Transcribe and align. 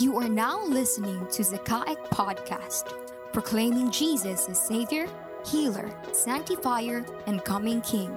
You 0.00 0.16
are 0.16 0.30
now 0.30 0.64
listening 0.64 1.26
to 1.26 1.42
Zakaic 1.42 1.98
Podcast, 2.08 2.94
proclaiming 3.34 3.90
Jesus 3.90 4.48
as 4.48 4.58
Savior, 4.58 5.06
Healer, 5.44 5.94
Sanctifier, 6.14 7.04
and 7.26 7.44
Coming 7.44 7.82
King. 7.82 8.16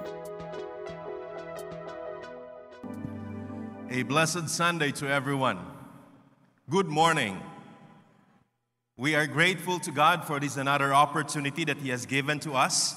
A 3.90 4.02
blessed 4.02 4.48
Sunday 4.48 4.92
to 4.92 5.06
everyone. 5.06 5.58
Good 6.70 6.86
morning. 6.86 7.38
We 8.96 9.14
are 9.14 9.26
grateful 9.26 9.78
to 9.80 9.90
God 9.90 10.24
for 10.24 10.40
this 10.40 10.56
another 10.56 10.94
opportunity 10.94 11.66
that 11.66 11.76
He 11.76 11.90
has 11.90 12.06
given 12.06 12.40
to 12.40 12.54
us, 12.54 12.94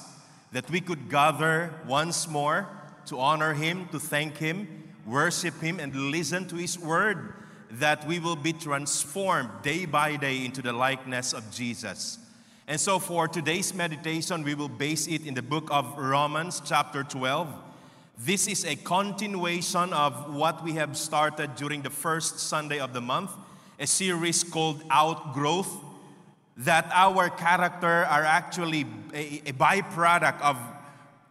that 0.52 0.70
we 0.70 0.80
could 0.80 1.10
gather 1.10 1.74
once 1.86 2.26
more 2.26 2.66
to 3.04 3.20
honor 3.20 3.52
Him, 3.52 3.86
to 3.92 4.00
thank 4.00 4.38
Him, 4.38 4.88
worship 5.06 5.60
Him, 5.60 5.78
and 5.78 5.94
listen 5.94 6.48
to 6.48 6.56
His 6.56 6.78
word 6.78 7.34
that 7.72 8.06
we 8.06 8.18
will 8.18 8.36
be 8.36 8.52
transformed 8.52 9.50
day 9.62 9.84
by 9.84 10.16
day 10.16 10.44
into 10.44 10.62
the 10.62 10.72
likeness 10.72 11.32
of 11.32 11.50
Jesus. 11.50 12.18
And 12.66 12.80
so, 12.80 12.98
for 12.98 13.28
today's 13.28 13.72
meditation, 13.74 14.42
we 14.42 14.54
will 14.54 14.68
base 14.68 15.06
it 15.06 15.26
in 15.26 15.34
the 15.34 15.42
book 15.42 15.68
of 15.70 15.96
Romans, 15.96 16.60
chapter 16.64 17.02
12. 17.02 17.48
This 18.18 18.46
is 18.46 18.64
a 18.64 18.76
continuation 18.76 19.92
of 19.92 20.34
what 20.34 20.62
we 20.64 20.72
have 20.72 20.96
started 20.96 21.54
during 21.56 21.82
the 21.82 21.90
first 21.90 22.40
Sunday 22.40 22.78
of 22.78 22.92
the 22.92 23.00
month, 23.00 23.30
a 23.78 23.86
series 23.86 24.44
called 24.44 24.82
Outgrowth, 24.90 25.74
that 26.58 26.90
our 26.92 27.30
character 27.30 28.04
are 28.04 28.24
actually 28.24 28.84
a, 29.14 29.42
a 29.46 29.52
byproduct 29.52 30.40
of 30.42 30.58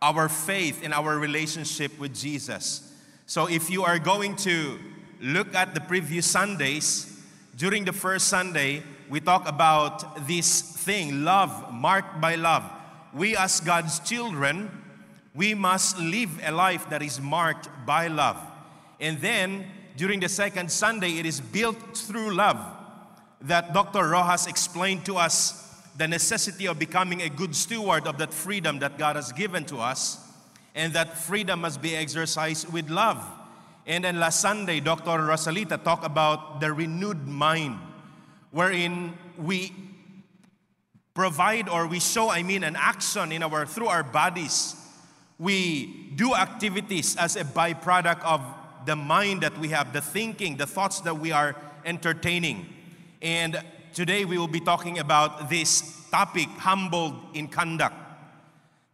our 0.01 0.29
faith 0.29 0.81
and 0.83 0.93
our 0.93 1.19
relationship 1.19 1.99
with 1.99 2.15
Jesus. 2.15 2.93
So, 3.25 3.47
if 3.47 3.69
you 3.69 3.83
are 3.83 3.99
going 3.99 4.35
to 4.37 4.79
look 5.21 5.53
at 5.55 5.73
the 5.73 5.81
previous 5.81 6.25
Sundays, 6.25 7.21
during 7.55 7.85
the 7.85 7.93
first 7.93 8.27
Sunday, 8.27 8.83
we 9.09 9.19
talk 9.19 9.47
about 9.47 10.27
this 10.27 10.61
thing 10.61 11.23
love, 11.23 11.73
marked 11.73 12.21
by 12.21 12.35
love. 12.35 12.63
We, 13.13 13.35
as 13.35 13.59
God's 13.61 13.99
children, 13.99 14.69
we 15.33 15.53
must 15.53 15.97
live 15.99 16.29
a 16.43 16.51
life 16.51 16.89
that 16.89 17.01
is 17.01 17.19
marked 17.19 17.69
by 17.85 18.07
love. 18.07 18.37
And 18.99 19.19
then, 19.19 19.65
during 19.95 20.19
the 20.19 20.29
second 20.29 20.71
Sunday, 20.71 21.17
it 21.17 21.25
is 21.25 21.41
built 21.41 21.97
through 21.97 22.35
love 22.35 22.59
that 23.41 23.73
Dr. 23.73 24.07
Rojas 24.07 24.47
explained 24.47 25.05
to 25.05 25.17
us 25.17 25.63
the 25.97 26.07
necessity 26.07 26.67
of 26.67 26.77
becoming 26.77 27.21
a 27.21 27.29
good 27.29 27.55
steward 27.55 28.05
of 28.05 28.17
that 28.19 28.33
freedom 28.33 28.79
that 28.79 28.97
God 28.97 29.15
has 29.15 29.31
given 29.31 29.65
to 29.65 29.77
us, 29.77 30.19
and 30.75 30.93
that 30.93 31.17
freedom 31.17 31.61
must 31.61 31.81
be 31.81 31.95
exercised 31.95 32.71
with 32.71 32.89
love. 32.89 33.23
And 33.87 34.03
then 34.03 34.19
last 34.19 34.41
Sunday, 34.41 34.81
Dr. 34.81 35.17
Rosalita 35.23 35.81
talked 35.81 36.05
about 36.05 36.59
the 36.59 36.73
renewed 36.73 37.25
mind, 37.25 37.79
wherein 38.51 39.17
we 39.37 39.71
provide 41.13 41.69
or 41.69 41.87
we 41.87 42.01
show, 42.01 42.29
I 42.29 42.43
mean, 42.43 42.65
an 42.65 42.75
action 42.75 43.31
in 43.31 43.41
our 43.41 43.65
through 43.65 43.87
our 43.87 44.03
bodies. 44.03 44.75
We 45.39 46.11
do 46.15 46.35
activities 46.35 47.15
as 47.15 47.37
a 47.37 47.45
byproduct 47.45 48.23
of 48.23 48.41
the 48.85 48.97
mind 48.97 49.43
that 49.43 49.57
we 49.57 49.69
have, 49.69 49.93
the 49.93 50.01
thinking, 50.01 50.57
the 50.57 50.67
thoughts 50.67 50.99
that 51.01 51.17
we 51.17 51.31
are 51.31 51.55
entertaining. 51.85 52.65
And 53.21 53.63
today 53.93 54.25
we 54.25 54.37
will 54.37 54.49
be 54.49 54.59
talking 54.59 54.99
about 54.99 55.49
this 55.49 56.09
topic, 56.11 56.49
humbled 56.57 57.15
in 57.33 57.47
conduct. 57.47 57.95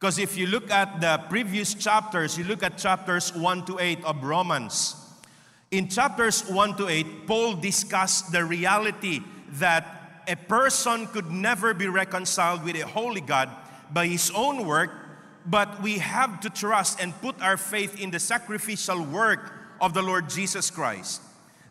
Because 0.03 0.19
if 0.19 0.35
you 0.35 0.47
look 0.47 0.69
at 0.69 0.99
the 0.99 1.17
previous 1.29 1.73
chapters, 1.73 2.37
you 2.37 2.43
look 2.43 2.61
at 2.61 2.77
chapters 2.77 3.33
1 3.33 3.63
to 3.67 3.79
8 3.79 4.03
of 4.03 4.21
Romans. 4.21 4.97
In 5.71 5.87
chapters 5.87 6.43
1 6.49 6.75
to 6.75 6.89
8, 6.89 7.25
Paul 7.25 7.53
discussed 7.53 8.33
the 8.33 8.43
reality 8.43 9.21
that 9.51 10.21
a 10.27 10.35
person 10.35 11.07
could 11.07 11.31
never 11.31 11.73
be 11.73 11.87
reconciled 11.87 12.65
with 12.65 12.75
a 12.75 12.85
holy 12.85 13.21
God 13.21 13.49
by 13.93 14.07
his 14.07 14.29
own 14.35 14.67
work, 14.67 14.91
but 15.45 15.81
we 15.81 15.99
have 15.99 16.41
to 16.41 16.49
trust 16.49 16.99
and 16.99 17.15
put 17.21 17.41
our 17.41 17.55
faith 17.55 17.97
in 17.97 18.11
the 18.11 18.19
sacrificial 18.19 19.01
work 19.05 19.53
of 19.79 19.93
the 19.93 20.01
Lord 20.01 20.29
Jesus 20.29 20.69
Christ. 20.69 21.21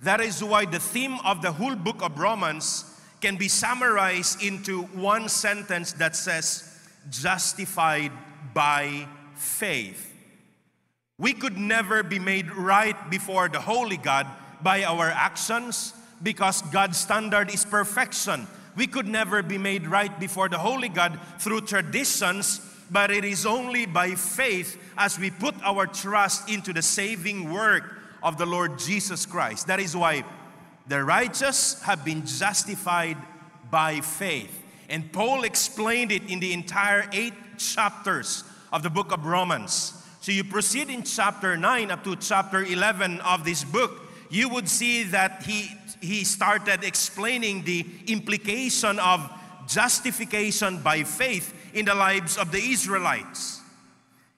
That 0.01 0.23
is 0.23 0.43
why 0.43 0.65
the 0.65 0.81
theme 0.81 1.19
of 1.23 1.43
the 1.43 1.53
whole 1.53 1.77
book 1.77 2.01
of 2.01 2.19
Romans 2.19 2.99
can 3.21 3.37
be 3.37 3.49
summarized 3.49 4.43
into 4.43 4.85
one 4.85 5.29
sentence 5.29 5.93
that 5.93 6.17
says, 6.17 6.71
justified 7.11 8.13
by 8.55 9.07
faith. 9.35 10.13
We 11.19 11.33
could 11.33 11.57
never 11.57 12.03
be 12.03 12.19
made 12.19 12.51
right 12.51 12.97
before 13.11 13.49
the 13.49 13.61
Holy 13.61 13.97
God 13.97 14.27
by 14.63 14.85
our 14.85 15.09
actions 15.09 15.95
because 16.23 16.63
God's 16.63 16.99
standard 16.99 17.53
is 17.53 17.65
perfection. 17.65 18.47
We 18.77 18.87
could 18.87 19.07
never 19.07 19.43
be 19.43 19.59
made 19.59 19.87
right 19.87 20.19
before 20.19 20.49
the 20.49 20.59
Holy 20.59 20.89
God 20.89 21.19
through 21.39 21.63
traditions, 21.63 22.61
but 22.91 23.11
it 23.11 23.25
is 23.25 23.45
only 23.45 23.87
by 23.87 24.15
faith 24.15 24.81
as 24.97 25.19
we 25.19 25.31
put 25.31 25.55
our 25.63 25.87
trust 25.87 26.49
into 26.49 26.73
the 26.73 26.83
saving 26.83 27.53
work 27.53 27.99
of 28.23 28.39
the 28.39 28.47
Lord 28.47 28.79
Jesus 28.79 29.27
Christ. 29.27 29.67
That 29.67 29.81
is 29.81 29.97
why 29.97 30.25
the 30.87 31.05
righteous 31.05 31.83
have 31.83 32.05
been 32.05 32.25
justified 32.25 33.19
by 33.71 34.01
faith. 34.01 34.62
And 34.93 35.11
Paul 35.11 35.45
explained 35.45 36.13
it 36.13 36.29
in 36.29 36.39
the 36.39 36.53
entire 36.53 37.09
eight 37.13 37.33
chapters 37.57 38.45
of 38.71 38.83
the 38.83 38.91
book 38.91 39.11
of 39.11 39.25
Romans. 39.25 39.95
So 40.21 40.33
you 40.33 40.45
proceed 40.45 40.91
in 40.91 41.03
chapter 41.03 41.57
9 41.57 41.91
up 41.91 42.05
to 42.05 42.15
chapter 42.15 42.63
11 42.63 43.23
of 43.23 43.43
this 43.43 43.65
book, 43.65 44.03
you 44.29 44.51
would 44.51 44.69
see 44.69 45.05
that 45.05 45.45
he, 45.45 45.71
he 46.03 46.25
started 46.25 46.85
explaining 46.85 47.65
the 47.65 47.87
implication 48.07 48.99
of 48.99 49.33
justification 49.67 50.83
by 50.83 51.05
faith 51.05 51.55
in 51.73 51.87
the 51.87 51.95
lives 51.95 52.37
of 52.37 52.53
the 52.53 52.61
Israelites. 52.61 53.63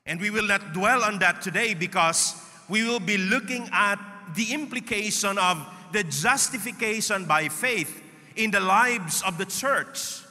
And 0.07 0.21
we 0.21 0.31
will 0.31 0.47
not 0.47 0.73
dwell 0.73 1.03
on 1.03 1.19
that 1.19 1.43
today 1.43 1.75
because 1.75 2.41
we 2.69 2.85
will 2.85 3.01
be 3.01 3.19
looking 3.19 3.69
at 3.73 3.99
the 4.37 4.55
implication 4.55 5.37
of 5.37 5.67
the 5.91 6.05
justification 6.05 7.25
by 7.25 7.49
faith 7.49 8.01
in 8.37 8.53
the 8.53 8.61
lives 8.61 9.21
of 9.27 9.37
the 9.37 9.47
church 9.47 10.24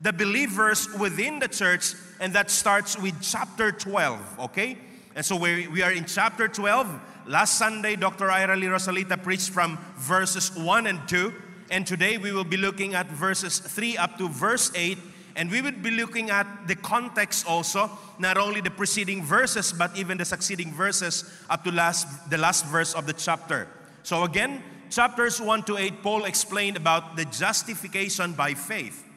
the 0.00 0.12
believers 0.12 0.88
within 0.98 1.40
the 1.40 1.48
church, 1.48 1.94
and 2.20 2.32
that 2.32 2.50
starts 2.50 2.96
with 2.98 3.20
chapter 3.20 3.72
12, 3.72 4.40
okay? 4.40 4.78
And 5.16 5.24
so 5.24 5.34
we, 5.34 5.66
we 5.66 5.82
are 5.82 5.90
in 5.90 6.04
chapter 6.04 6.46
12. 6.46 7.00
Last 7.26 7.58
Sunday, 7.58 7.96
Dr. 7.96 8.30
Ira 8.30 8.56
Lee 8.56 8.66
Rosalita 8.66 9.20
preached 9.20 9.50
from 9.50 9.76
verses 9.96 10.56
1 10.56 10.86
and 10.86 11.00
2, 11.08 11.34
and 11.70 11.84
today 11.84 12.16
we 12.16 12.30
will 12.30 12.44
be 12.44 12.56
looking 12.56 12.94
at 12.94 13.08
verses 13.08 13.58
3 13.58 13.96
up 13.96 14.16
to 14.18 14.28
verse 14.28 14.70
8, 14.74 14.98
and 15.34 15.50
we 15.50 15.60
will 15.60 15.72
be 15.72 15.90
looking 15.90 16.30
at 16.30 16.46
the 16.68 16.76
context 16.76 17.46
also, 17.46 17.90
not 18.20 18.38
only 18.38 18.60
the 18.60 18.70
preceding 18.70 19.24
verses, 19.24 19.72
but 19.72 19.96
even 19.96 20.16
the 20.16 20.24
succeeding 20.24 20.72
verses 20.72 21.24
up 21.50 21.64
to 21.64 21.72
last, 21.72 22.30
the 22.30 22.38
last 22.38 22.66
verse 22.66 22.94
of 22.94 23.06
the 23.06 23.12
chapter. 23.12 23.66
So 24.04 24.22
again, 24.22 24.62
chapters 24.90 25.40
1 25.40 25.64
to 25.64 25.76
8, 25.76 26.02
Paul 26.04 26.24
explained 26.24 26.76
about 26.76 27.16
the 27.16 27.24
justification 27.24 28.32
by 28.32 28.54
faith. 28.54 29.07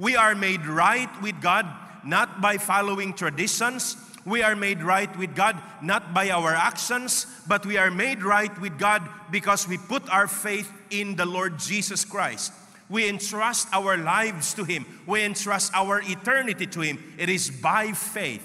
We 0.00 0.16
are 0.16 0.34
made 0.34 0.64
right 0.64 1.10
with 1.20 1.42
God 1.42 1.66
not 2.02 2.40
by 2.40 2.56
following 2.56 3.12
traditions. 3.12 3.98
We 4.24 4.42
are 4.42 4.56
made 4.56 4.82
right 4.82 5.14
with 5.18 5.36
God 5.36 5.60
not 5.82 6.14
by 6.14 6.30
our 6.30 6.54
actions, 6.54 7.26
but 7.46 7.66
we 7.66 7.76
are 7.76 7.90
made 7.90 8.22
right 8.22 8.58
with 8.62 8.78
God 8.78 9.06
because 9.30 9.68
we 9.68 9.76
put 9.76 10.08
our 10.08 10.26
faith 10.26 10.72
in 10.88 11.16
the 11.16 11.26
Lord 11.26 11.58
Jesus 11.58 12.06
Christ. 12.06 12.50
We 12.88 13.10
entrust 13.10 13.68
our 13.74 13.98
lives 13.98 14.54
to 14.54 14.64
Him. 14.64 14.86
We 15.06 15.22
entrust 15.22 15.70
our 15.74 16.00
eternity 16.02 16.66
to 16.68 16.80
Him. 16.80 16.98
It 17.18 17.28
is 17.28 17.50
by 17.50 17.92
faith. 17.92 18.42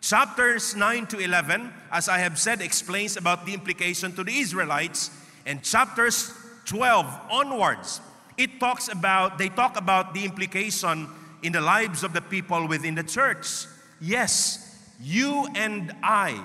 Chapters 0.00 0.76
9 0.76 1.06
to 1.08 1.18
11, 1.18 1.72
as 1.90 2.08
I 2.08 2.18
have 2.18 2.38
said, 2.38 2.60
explains 2.60 3.16
about 3.16 3.44
the 3.44 3.54
implication 3.54 4.12
to 4.12 4.22
the 4.22 4.38
Israelites. 4.38 5.10
And 5.46 5.64
chapters 5.64 6.32
12 6.66 7.06
onwards 7.28 8.00
it 8.42 8.58
talks 8.58 8.88
about, 8.88 9.38
they 9.38 9.48
talk 9.48 9.78
about 9.78 10.14
the 10.14 10.24
implication 10.24 11.08
in 11.42 11.52
the 11.52 11.60
lives 11.60 12.02
of 12.02 12.12
the 12.12 12.20
people 12.20 12.66
within 12.66 12.94
the 12.94 13.02
church. 13.04 13.66
Yes, 14.00 14.68
you 15.00 15.46
and 15.54 15.94
I 16.02 16.40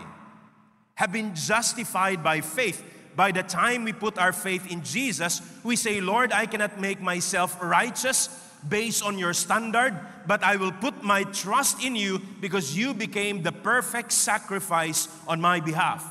have 0.95 1.11
been 1.11 1.33
justified 1.35 2.23
by 2.23 2.41
faith. 2.41 2.83
By 3.15 3.31
the 3.31 3.41
time 3.41 3.83
we 3.83 3.93
put 3.93 4.19
our 4.19 4.31
faith 4.31 4.71
in 4.71 4.83
Jesus, 4.83 5.41
we 5.63 5.75
say, 5.75 6.01
Lord, 6.01 6.31
I 6.31 6.45
cannot 6.45 6.79
make 6.79 7.01
myself 7.01 7.57
righteous 7.61 8.29
based 8.67 9.03
on 9.03 9.17
your 9.17 9.33
standard, 9.33 9.99
but 10.27 10.43
I 10.43 10.55
will 10.55 10.71
put 10.71 11.03
my 11.03 11.23
trust 11.23 11.83
in 11.83 11.95
you 11.95 12.19
because 12.41 12.77
you 12.77 12.93
became 12.93 13.41
the 13.41 13.51
perfect 13.51 14.11
sacrifice 14.11 15.07
on 15.27 15.41
my 15.41 15.59
behalf. 15.59 16.05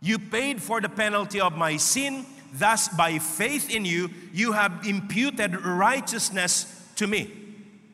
You 0.00 0.18
paid 0.18 0.62
for 0.62 0.80
the 0.80 0.88
penalty 0.88 1.40
of 1.40 1.56
my 1.56 1.76
sin 1.76 2.26
Thus, 2.52 2.88
by 2.88 3.18
faith 3.18 3.70
in 3.70 3.84
you, 3.84 4.10
you 4.32 4.52
have 4.52 4.86
imputed 4.86 5.64
righteousness 5.64 6.82
to 6.96 7.06
me. 7.06 7.30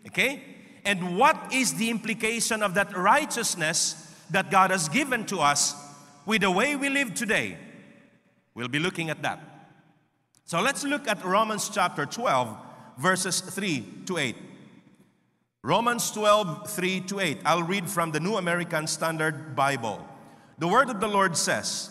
Okay? 0.06 0.42
And 0.84 1.18
what 1.18 1.52
is 1.52 1.74
the 1.74 1.90
implication 1.90 2.62
of 2.62 2.74
that 2.74 2.96
righteousness 2.96 4.12
that 4.30 4.50
God 4.50 4.70
has 4.70 4.88
given 4.88 5.24
to 5.26 5.40
us 5.40 5.74
with 6.26 6.42
the 6.42 6.50
way 6.50 6.76
we 6.76 6.88
live 6.88 7.14
today? 7.14 7.56
We'll 8.54 8.68
be 8.68 8.78
looking 8.78 9.10
at 9.10 9.22
that. 9.22 9.40
So 10.44 10.60
let's 10.60 10.84
look 10.84 11.08
at 11.08 11.24
Romans 11.24 11.70
chapter 11.72 12.04
12, 12.04 12.56
verses 12.98 13.40
3 13.40 13.84
to 14.06 14.18
8. 14.18 14.36
Romans 15.62 16.10
12, 16.10 16.70
3 16.70 17.00
to 17.00 17.20
8. 17.20 17.38
I'll 17.46 17.62
read 17.62 17.88
from 17.88 18.12
the 18.12 18.20
New 18.20 18.36
American 18.36 18.86
Standard 18.86 19.56
Bible. 19.56 20.06
The 20.58 20.68
word 20.68 20.90
of 20.90 21.00
the 21.00 21.08
Lord 21.08 21.36
says, 21.36 21.90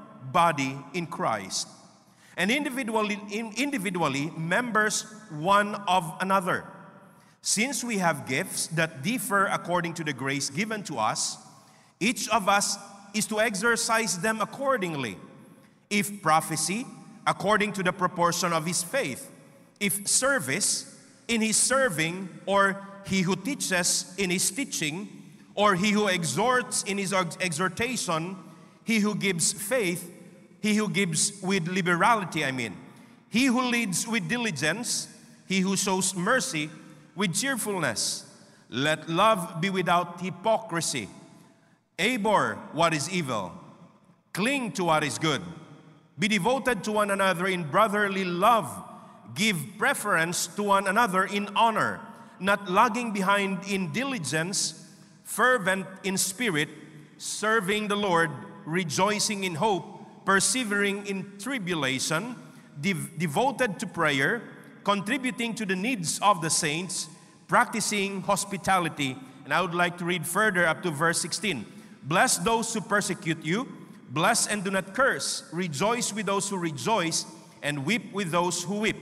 body 0.21 0.77
in 0.93 1.07
Christ, 1.07 1.67
and 2.37 2.51
individually, 2.51 3.19
individually 3.31 4.31
members 4.37 5.05
one 5.29 5.75
of 5.87 6.15
another. 6.21 6.65
Since 7.41 7.83
we 7.83 7.97
have 7.97 8.27
gifts 8.27 8.67
that 8.67 9.01
differ 9.01 9.45
according 9.47 9.95
to 9.95 10.03
the 10.03 10.13
grace 10.13 10.49
given 10.49 10.83
to 10.83 10.97
us, 10.97 11.37
each 11.99 12.29
of 12.29 12.47
us 12.47 12.77
is 13.13 13.25
to 13.27 13.39
exercise 13.39 14.17
them 14.19 14.41
accordingly. 14.41 15.17
If 15.89 16.21
prophecy, 16.21 16.85
according 17.27 17.73
to 17.73 17.83
the 17.83 17.91
proportion 17.91 18.53
of 18.53 18.65
his 18.65 18.83
faith. 18.83 19.29
If 19.79 20.07
service, 20.07 20.95
in 21.27 21.41
his 21.41 21.57
serving, 21.57 22.29
or 22.45 22.85
he 23.05 23.21
who 23.21 23.35
teaches 23.35 24.13
in 24.17 24.29
his 24.29 24.49
teaching, 24.51 25.09
or 25.55 25.75
he 25.75 25.91
who 25.91 26.07
exhorts 26.07 26.83
in 26.83 26.97
his 26.97 27.13
exhortation, 27.13 28.37
he 28.91 28.99
who 28.99 29.15
gives 29.15 29.53
faith, 29.53 30.11
he 30.61 30.75
who 30.75 30.89
gives 30.89 31.41
with 31.41 31.67
liberality, 31.67 32.43
I 32.43 32.51
mean, 32.51 32.75
he 33.29 33.45
who 33.45 33.61
leads 33.61 34.05
with 34.05 34.27
diligence, 34.27 35.07
he 35.47 35.61
who 35.61 35.77
shows 35.77 36.13
mercy 36.13 36.69
with 37.15 37.33
cheerfulness. 37.33 38.25
Let 38.69 39.09
love 39.09 39.61
be 39.61 39.69
without 39.69 40.19
hypocrisy. 40.19 41.07
Abhor 41.97 42.57
what 42.73 42.93
is 42.93 43.09
evil, 43.09 43.53
cling 44.33 44.73
to 44.73 44.83
what 44.83 45.03
is 45.03 45.17
good. 45.17 45.41
Be 46.19 46.27
devoted 46.27 46.83
to 46.83 46.91
one 46.91 47.11
another 47.11 47.47
in 47.47 47.63
brotherly 47.63 48.25
love. 48.25 48.67
Give 49.33 49.57
preference 49.77 50.47
to 50.47 50.63
one 50.63 50.87
another 50.87 51.23
in 51.23 51.47
honor 51.55 52.01
not 52.41 52.69
lagging 52.69 53.13
behind 53.13 53.59
in 53.69 53.93
diligence, 53.93 54.83
fervent 55.23 55.85
in 56.03 56.17
spirit, 56.17 56.67
serving 57.17 57.87
the 57.87 57.95
Lord, 57.95 58.31
rejoicing 58.65 59.43
in 59.43 59.55
hope, 59.55 59.85
persevering 60.25 61.07
in 61.07 61.37
tribulation, 61.37 62.35
dev- 62.79 63.17
devoted 63.17 63.79
to 63.79 63.87
prayer, 63.87 64.41
contributing 64.83 65.53
to 65.55 65.65
the 65.65 65.75
needs 65.75 66.19
of 66.19 66.41
the 66.41 66.49
saints, 66.49 67.07
practicing 67.47 68.21
hospitality. 68.21 69.17
And 69.45 69.53
I 69.53 69.61
would 69.61 69.73
like 69.73 69.97
to 69.97 70.05
read 70.05 70.25
further 70.25 70.65
up 70.65 70.83
to 70.83 70.91
verse 70.91 71.21
16. 71.21 71.65
Bless 72.03 72.37
those 72.37 72.73
who 72.73 72.81
persecute 72.81 73.43
you, 73.43 73.67
bless 74.09 74.47
and 74.47 74.63
do 74.63 74.71
not 74.71 74.93
curse, 74.93 75.43
rejoice 75.51 76.13
with 76.13 76.25
those 76.25 76.49
who 76.49 76.57
rejoice, 76.57 77.25
and 77.61 77.85
weep 77.85 78.11
with 78.13 78.31
those 78.31 78.63
who 78.63 78.79
weep. 78.79 78.97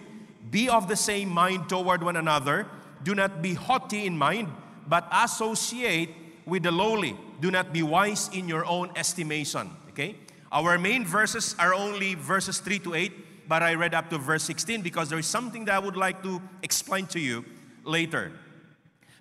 Be 0.51 0.67
of 0.67 0.87
the 0.87 0.95
same 0.95 1.29
mind 1.29 1.69
toward 1.69 2.03
one 2.03 2.17
another 2.17 2.67
do 3.03 3.15
not 3.15 3.41
be 3.41 3.53
haughty 3.53 4.05
in 4.05 4.17
mind, 4.17 4.49
but 4.87 5.07
associate 5.11 6.09
with 6.45 6.63
the 6.63 6.71
lowly. 6.71 7.17
Do 7.39 7.51
not 7.51 7.73
be 7.73 7.83
wise 7.83 8.29
in 8.33 8.47
your 8.47 8.65
own 8.65 8.91
estimation. 8.95 9.69
Okay? 9.89 10.15
Our 10.51 10.77
main 10.77 11.05
verses 11.05 11.55
are 11.59 11.73
only 11.73 12.15
verses 12.15 12.59
3 12.59 12.79
to 12.79 12.95
8, 12.95 13.47
but 13.47 13.63
I 13.63 13.75
read 13.75 13.93
up 13.93 14.09
to 14.09 14.17
verse 14.17 14.43
16 14.43 14.81
because 14.81 15.09
there 15.09 15.19
is 15.19 15.27
something 15.27 15.65
that 15.65 15.75
I 15.75 15.79
would 15.79 15.97
like 15.97 16.23
to 16.23 16.41
explain 16.63 17.05
to 17.07 17.19
you 17.19 17.45
later. 17.83 18.31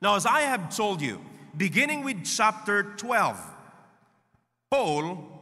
Now, 0.01 0.17
as 0.17 0.27
I 0.27 0.41
have 0.43 0.75
told 0.75 1.03
you, 1.03 1.21
beginning 1.57 2.05
with 2.05 2.25
chapter 2.25 2.95
12, 2.97 3.39
Paul 4.71 5.39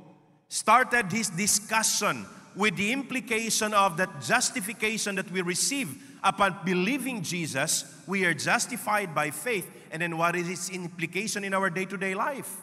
started 0.48 1.12
his 1.12 1.28
discussion 1.30 2.26
with 2.54 2.76
the 2.76 2.92
implication 2.92 3.74
of 3.74 3.96
that 3.98 4.22
justification 4.22 5.16
that 5.16 5.30
we 5.30 5.42
receive 5.42 6.02
upon 6.24 6.58
believing 6.64 7.22
Jesus, 7.22 7.84
we 8.06 8.24
are 8.24 8.34
justified 8.34 9.14
by 9.14 9.30
faith. 9.30 9.70
And 9.90 10.02
then 10.02 10.16
what 10.16 10.34
is 10.34 10.48
its 10.48 10.70
implication 10.70 11.44
in 11.44 11.54
our 11.54 11.70
day 11.70 11.84
to 11.84 11.96
day 11.96 12.14
life? 12.14 12.56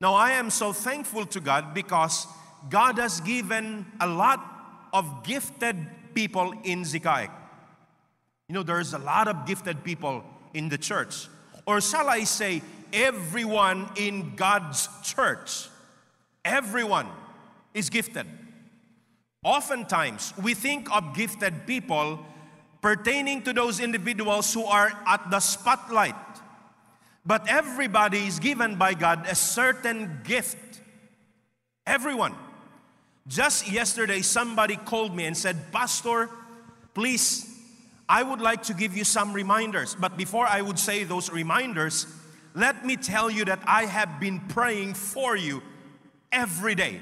Now, 0.00 0.14
I 0.14 0.32
am 0.32 0.50
so 0.50 0.72
thankful 0.72 1.26
to 1.26 1.40
God 1.40 1.72
because 1.74 2.26
God 2.68 2.98
has 2.98 3.20
given 3.20 3.86
a 4.00 4.06
lot 4.06 4.40
of 4.92 5.24
gifted 5.24 5.76
people 6.14 6.52
in 6.64 6.82
Zikaik. 6.82 7.30
You 8.48 8.54
know, 8.54 8.62
there's 8.62 8.92
a 8.92 8.98
lot 8.98 9.28
of 9.28 9.46
gifted 9.46 9.82
people 9.84 10.24
in 10.52 10.68
the 10.68 10.78
church. 10.78 11.28
Or 11.66 11.80
shall 11.80 12.08
I 12.08 12.24
say, 12.24 12.62
everyone 12.92 13.88
in 13.96 14.36
God's 14.36 14.88
church, 15.02 15.68
everyone 16.44 17.08
is 17.72 17.90
gifted. 17.90 18.26
Oftentimes, 19.42 20.32
we 20.42 20.54
think 20.54 20.90
of 20.94 21.14
gifted 21.14 21.66
people 21.66 22.24
pertaining 22.80 23.42
to 23.42 23.52
those 23.52 23.80
individuals 23.80 24.52
who 24.54 24.64
are 24.64 24.92
at 25.06 25.30
the 25.30 25.40
spotlight. 25.40 26.14
But 27.26 27.48
everybody 27.48 28.26
is 28.26 28.38
given 28.38 28.76
by 28.76 28.94
God 28.94 29.26
a 29.26 29.34
certain 29.34 30.20
gift. 30.24 30.80
Everyone. 31.86 32.34
Just 33.26 33.70
yesterday, 33.70 34.20
somebody 34.20 34.76
called 34.76 35.16
me 35.16 35.24
and 35.24 35.36
said, 35.36 35.72
Pastor, 35.72 36.28
please, 36.92 37.50
I 38.08 38.22
would 38.22 38.40
like 38.40 38.62
to 38.64 38.74
give 38.74 38.96
you 38.96 39.04
some 39.04 39.32
reminders. 39.32 39.94
But 39.94 40.18
before 40.18 40.46
I 40.46 40.60
would 40.60 40.78
say 40.78 41.04
those 41.04 41.30
reminders, 41.30 42.06
let 42.54 42.84
me 42.84 42.96
tell 42.96 43.30
you 43.30 43.46
that 43.46 43.60
I 43.66 43.86
have 43.86 44.20
been 44.20 44.40
praying 44.40 44.94
for 44.94 45.34
you 45.36 45.62
every 46.30 46.74
day. 46.74 47.00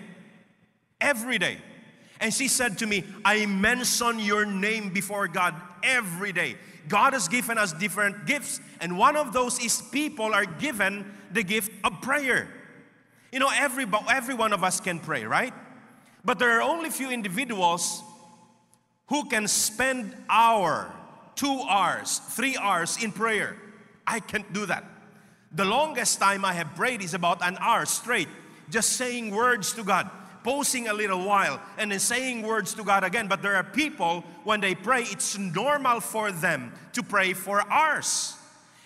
Every 1.00 1.38
day. 1.38 1.58
And 2.20 2.32
she 2.32 2.46
said 2.46 2.78
to 2.78 2.86
me, 2.86 3.04
I 3.24 3.46
mention 3.46 4.20
your 4.20 4.46
name 4.46 4.90
before 4.90 5.26
God 5.26 5.54
every 5.82 6.32
day. 6.32 6.56
God 6.88 7.12
has 7.12 7.28
given 7.28 7.58
us 7.58 7.72
different 7.72 8.26
gifts, 8.26 8.60
and 8.80 8.98
one 8.98 9.16
of 9.16 9.32
those 9.32 9.62
is 9.62 9.80
people 9.80 10.34
are 10.34 10.44
given 10.44 11.10
the 11.32 11.42
gift 11.42 11.72
of 11.84 12.00
prayer. 12.00 12.48
You 13.30 13.38
know, 13.38 13.50
every, 13.54 13.86
every 14.10 14.34
one 14.34 14.52
of 14.52 14.62
us 14.62 14.80
can 14.80 14.98
pray, 14.98 15.24
right? 15.24 15.54
But 16.24 16.38
there 16.38 16.50
are 16.58 16.62
only 16.62 16.90
few 16.90 17.10
individuals 17.10 18.02
who 19.06 19.24
can 19.28 19.48
spend 19.48 20.14
hour, 20.28 20.92
two 21.34 21.60
hours, 21.68 22.18
three 22.30 22.56
hours 22.56 23.02
in 23.02 23.12
prayer. 23.12 23.56
I 24.06 24.20
can't 24.20 24.52
do 24.52 24.66
that. 24.66 24.84
The 25.52 25.64
longest 25.64 26.18
time 26.18 26.44
I 26.44 26.52
have 26.54 26.74
prayed 26.74 27.02
is 27.02 27.14
about 27.14 27.42
an 27.42 27.56
hour 27.60 27.84
straight, 27.86 28.28
just 28.70 28.94
saying 28.94 29.34
words 29.34 29.72
to 29.74 29.84
God 29.84 30.10
posing 30.42 30.88
a 30.88 30.94
little 30.94 31.24
while 31.24 31.60
and 31.78 31.92
then 31.92 31.98
saying 31.98 32.42
words 32.42 32.74
to 32.74 32.84
God 32.84 33.04
again. 33.04 33.28
But 33.28 33.42
there 33.42 33.56
are 33.56 33.64
people, 33.64 34.24
when 34.44 34.60
they 34.60 34.74
pray, 34.74 35.02
it's 35.02 35.38
normal 35.38 36.00
for 36.00 36.32
them 36.32 36.72
to 36.92 37.02
pray 37.02 37.32
for 37.32 37.62
hours. 37.70 38.34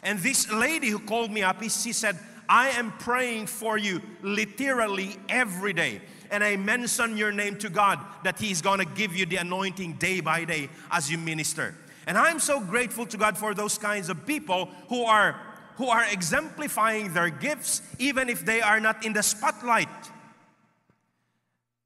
And 0.02 0.18
this 0.20 0.50
lady 0.52 0.88
who 0.88 0.98
called 0.98 1.30
me 1.30 1.42
up, 1.42 1.62
she 1.62 1.92
said, 1.92 2.18
I 2.48 2.68
am 2.70 2.92
praying 2.92 3.46
for 3.46 3.76
you 3.76 4.00
literally 4.22 5.16
every 5.28 5.72
day. 5.72 6.00
And 6.30 6.42
I 6.42 6.56
mention 6.56 7.16
your 7.16 7.32
name 7.32 7.56
to 7.58 7.68
God 7.68 8.00
that 8.24 8.38
He's 8.38 8.62
going 8.62 8.78
to 8.78 8.84
give 8.84 9.14
you 9.14 9.26
the 9.26 9.36
anointing 9.36 9.94
day 9.94 10.20
by 10.20 10.44
day 10.44 10.68
as 10.90 11.10
you 11.10 11.18
minister. 11.18 11.74
And 12.06 12.16
I'm 12.16 12.38
so 12.38 12.60
grateful 12.60 13.06
to 13.06 13.16
God 13.16 13.36
for 13.36 13.54
those 13.54 13.78
kinds 13.78 14.08
of 14.08 14.26
people 14.26 14.68
who 14.88 15.04
are 15.04 15.40
who 15.76 15.88
are 15.88 16.04
exemplifying 16.10 17.12
their 17.12 17.28
gifts 17.28 17.82
even 17.98 18.30
if 18.30 18.46
they 18.46 18.62
are 18.62 18.80
not 18.80 19.04
in 19.04 19.12
the 19.12 19.22
spotlight. 19.22 19.88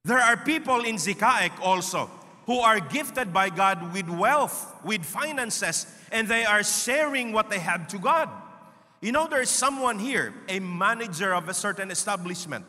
There 0.05 0.19
are 0.19 0.37
people 0.37 0.81
in 0.85 0.97
Zikaik 0.97 1.53
also 1.61 2.11
who 2.47 2.59
are 2.59 2.81
gifted 2.81 3.33
by 3.33 3.51
God 3.51 3.93
with 3.93 4.09
wealth, 4.09 4.75
with 4.85 5.05
finances, 5.05 5.87
and 6.11 6.27
they 6.27 6.45
are 6.45 6.65
sharing 6.65 7.33
what 7.33 7.51
they 7.51 7.59
have 7.59 7.87
to 7.89 7.99
God. 7.99 8.29
You 9.01 9.13
know, 9.13 9.27
there's 9.29 9.51
someone 9.51 9.99
here, 9.99 10.35
a 10.49 10.59
manager 10.59 11.35
of 11.35 11.49
a 11.49 11.55
certain 11.55 11.91
establishment. 11.91 12.65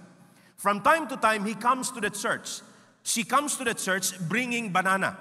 From 0.57 0.81
time 0.81 1.07
to 1.07 1.17
time, 1.17 1.45
he 1.45 1.55
comes 1.55 1.89
to 1.91 2.01
the 2.01 2.09
church. 2.09 2.61
She 3.03 3.23
comes 3.23 3.55
to 3.57 3.63
the 3.63 3.73
church 3.73 4.19
bringing 4.29 4.71
banana. 4.71 5.17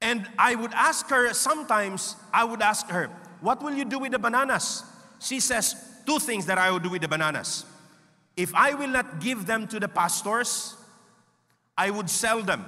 And 0.00 0.26
I 0.38 0.54
would 0.54 0.72
ask 0.74 1.08
her, 1.10 1.32
sometimes 1.34 2.16
I 2.32 2.44
would 2.44 2.62
ask 2.62 2.88
her, 2.88 3.10
What 3.40 3.62
will 3.62 3.74
you 3.74 3.84
do 3.84 3.98
with 3.98 4.12
the 4.12 4.18
bananas? 4.18 4.84
She 5.20 5.38
says, 5.40 5.76
Two 6.06 6.18
things 6.18 6.46
that 6.46 6.58
I 6.58 6.70
will 6.70 6.80
do 6.80 6.90
with 6.90 7.02
the 7.02 7.08
bananas. 7.08 7.64
If 8.36 8.54
I 8.54 8.74
will 8.74 8.88
not 8.88 9.20
give 9.20 9.46
them 9.46 9.66
to 9.68 9.80
the 9.80 9.88
pastors, 9.88 10.74
I 11.78 11.88
would 11.88 12.10
sell 12.10 12.42
them 12.42 12.66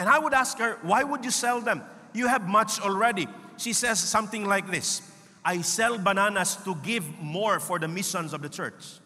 And 0.00 0.08
I 0.08 0.18
would 0.18 0.32
ask 0.32 0.58
her, 0.58 0.78
Why 0.82 1.04
would 1.04 1.26
you 1.26 1.30
sell 1.30 1.60
them? 1.60 1.82
You 2.14 2.26
have 2.26 2.48
much 2.48 2.80
already. 2.80 3.28
She 3.58 3.74
says 3.74 4.00
something 4.00 4.46
like 4.46 4.70
this 4.70 5.02
I 5.44 5.60
sell 5.60 5.98
bananas 5.98 6.56
to 6.64 6.74
give 6.76 7.04
more 7.20 7.60
for 7.60 7.78
the 7.78 7.86
missions 7.88 8.32
of 8.32 8.40
the 8.40 8.48
church. 8.48 8.98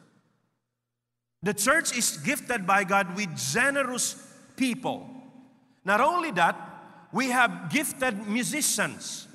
The 1.43 1.53
church 1.53 1.97
is 1.97 2.17
gifted 2.19 2.65
by 2.65 2.85
God 2.85 3.17
with 3.17 3.37
generous 3.37 4.15
people. 4.57 5.11
Not 5.85 6.01
only 6.01 6.31
that, 6.33 6.57
we 7.13 7.31
have 7.31 7.71
gifted 7.71 8.27
musicians, 8.27 9.27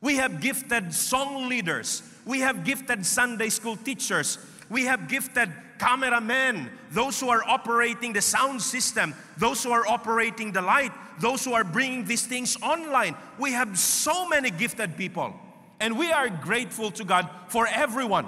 we 0.00 0.16
have 0.16 0.40
gifted 0.40 0.94
song 0.94 1.48
leaders, 1.48 2.02
we 2.24 2.40
have 2.40 2.64
gifted 2.64 3.04
Sunday 3.04 3.48
school 3.48 3.76
teachers, 3.76 4.38
we 4.70 4.84
have 4.84 5.08
gifted 5.08 5.52
cameramen, 5.78 6.70
those 6.90 7.20
who 7.20 7.28
are 7.28 7.42
operating 7.44 8.12
the 8.12 8.22
sound 8.22 8.60
system, 8.62 9.14
those 9.36 9.62
who 9.62 9.70
are 9.70 9.86
operating 9.86 10.52
the 10.52 10.62
light, 10.62 10.92
those 11.20 11.44
who 11.44 11.54
are 11.54 11.64
bringing 11.64 12.04
these 12.04 12.26
things 12.26 12.56
online. 12.62 13.16
We 13.38 13.52
have 13.52 13.78
so 13.78 14.28
many 14.28 14.50
gifted 14.50 14.96
people, 14.96 15.34
and 15.80 15.98
we 15.98 16.12
are 16.12 16.28
grateful 16.28 16.90
to 16.92 17.04
God 17.04 17.28
for 17.48 17.66
everyone. 17.66 18.26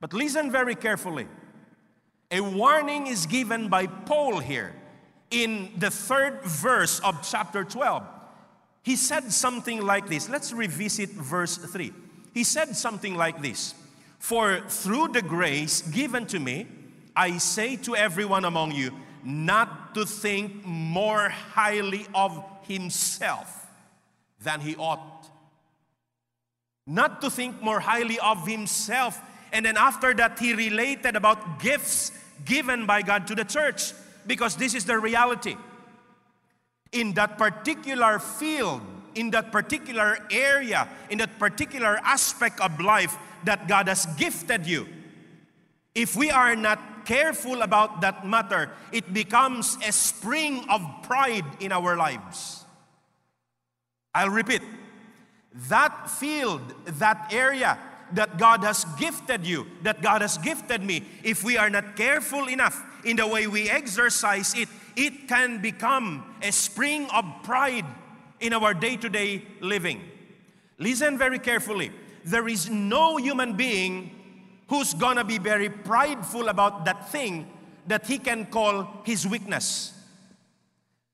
But 0.00 0.12
listen 0.12 0.50
very 0.50 0.74
carefully. 0.74 1.26
A 2.30 2.40
warning 2.40 3.06
is 3.06 3.26
given 3.26 3.68
by 3.68 3.86
Paul 3.86 4.38
here 4.38 4.74
in 5.30 5.72
the 5.78 5.90
third 5.90 6.42
verse 6.42 7.00
of 7.00 7.28
chapter 7.28 7.64
12. 7.64 8.02
He 8.82 8.96
said 8.96 9.32
something 9.32 9.82
like 9.82 10.08
this. 10.08 10.28
Let's 10.28 10.52
revisit 10.52 11.10
verse 11.10 11.56
3. 11.56 11.92
He 12.32 12.44
said 12.44 12.76
something 12.76 13.14
like 13.14 13.42
this 13.42 13.74
For 14.20 14.60
through 14.68 15.08
the 15.08 15.22
grace 15.22 15.80
given 15.80 16.26
to 16.26 16.38
me, 16.38 16.68
I 17.16 17.38
say 17.38 17.76
to 17.76 17.96
everyone 17.96 18.44
among 18.44 18.72
you, 18.72 18.92
not 19.24 19.94
to 19.94 20.04
think 20.04 20.64
more 20.64 21.30
highly 21.30 22.06
of 22.14 22.44
himself 22.68 23.66
than 24.42 24.60
he 24.60 24.76
ought. 24.76 25.26
Not 26.86 27.22
to 27.22 27.30
think 27.30 27.62
more 27.62 27.80
highly 27.80 28.18
of 28.20 28.46
himself. 28.46 29.20
And 29.52 29.64
then 29.64 29.76
after 29.76 30.12
that, 30.14 30.38
he 30.38 30.52
related 30.52 31.16
about 31.16 31.58
gifts 31.58 32.12
given 32.44 32.86
by 32.86 33.02
God 33.02 33.26
to 33.28 33.34
the 33.34 33.44
church 33.44 33.92
because 34.26 34.54
this 34.54 34.74
is 34.74 34.84
the 34.84 34.98
reality. 34.98 35.56
In 36.92 37.14
that 37.14 37.38
particular 37.38 38.18
field, 38.18 38.82
in 39.14 39.30
that 39.30 39.52
particular 39.52 40.18
area, 40.30 40.88
in 41.10 41.18
that 41.18 41.38
particular 41.38 41.98
aspect 42.02 42.60
of 42.60 42.80
life 42.80 43.16
that 43.44 43.68
God 43.68 43.88
has 43.88 44.06
gifted 44.16 44.66
you, 44.66 44.86
if 45.94 46.16
we 46.16 46.30
are 46.30 46.54
not 46.54 47.04
careful 47.04 47.62
about 47.62 48.00
that 48.00 48.26
matter, 48.26 48.70
it 48.92 49.12
becomes 49.12 49.76
a 49.86 49.92
spring 49.92 50.64
of 50.70 50.82
pride 51.02 51.44
in 51.60 51.72
our 51.72 51.96
lives. 51.96 52.64
I'll 54.14 54.30
repeat 54.30 54.62
that 55.68 56.08
field, 56.08 56.62
that 56.86 57.32
area 57.32 57.78
that 58.12 58.38
God 58.38 58.62
has 58.64 58.84
gifted 58.98 59.46
you, 59.46 59.66
that 59.82 60.02
God 60.02 60.22
has 60.22 60.38
gifted 60.38 60.82
me, 60.82 61.02
if 61.22 61.44
we 61.44 61.56
are 61.56 61.70
not 61.70 61.96
careful 61.96 62.48
enough 62.48 62.84
in 63.04 63.16
the 63.16 63.26
way 63.26 63.46
we 63.46 63.70
exercise 63.70 64.54
it, 64.54 64.68
it 64.96 65.28
can 65.28 65.62
become 65.62 66.24
a 66.42 66.50
spring 66.50 67.08
of 67.10 67.24
pride 67.42 67.86
in 68.40 68.52
our 68.52 68.74
day 68.74 68.96
to 68.96 69.08
day 69.08 69.42
living. 69.60 70.02
Listen 70.78 71.18
very 71.18 71.38
carefully. 71.38 71.92
There 72.24 72.48
is 72.48 72.68
no 72.68 73.16
human 73.16 73.54
being 73.56 74.10
who's 74.68 74.94
gonna 74.94 75.24
be 75.24 75.38
very 75.38 75.68
prideful 75.68 76.48
about 76.48 76.84
that 76.84 77.10
thing 77.10 77.50
that 77.86 78.06
he 78.06 78.18
can 78.18 78.46
call 78.46 79.02
his 79.04 79.26
weakness. 79.26 79.92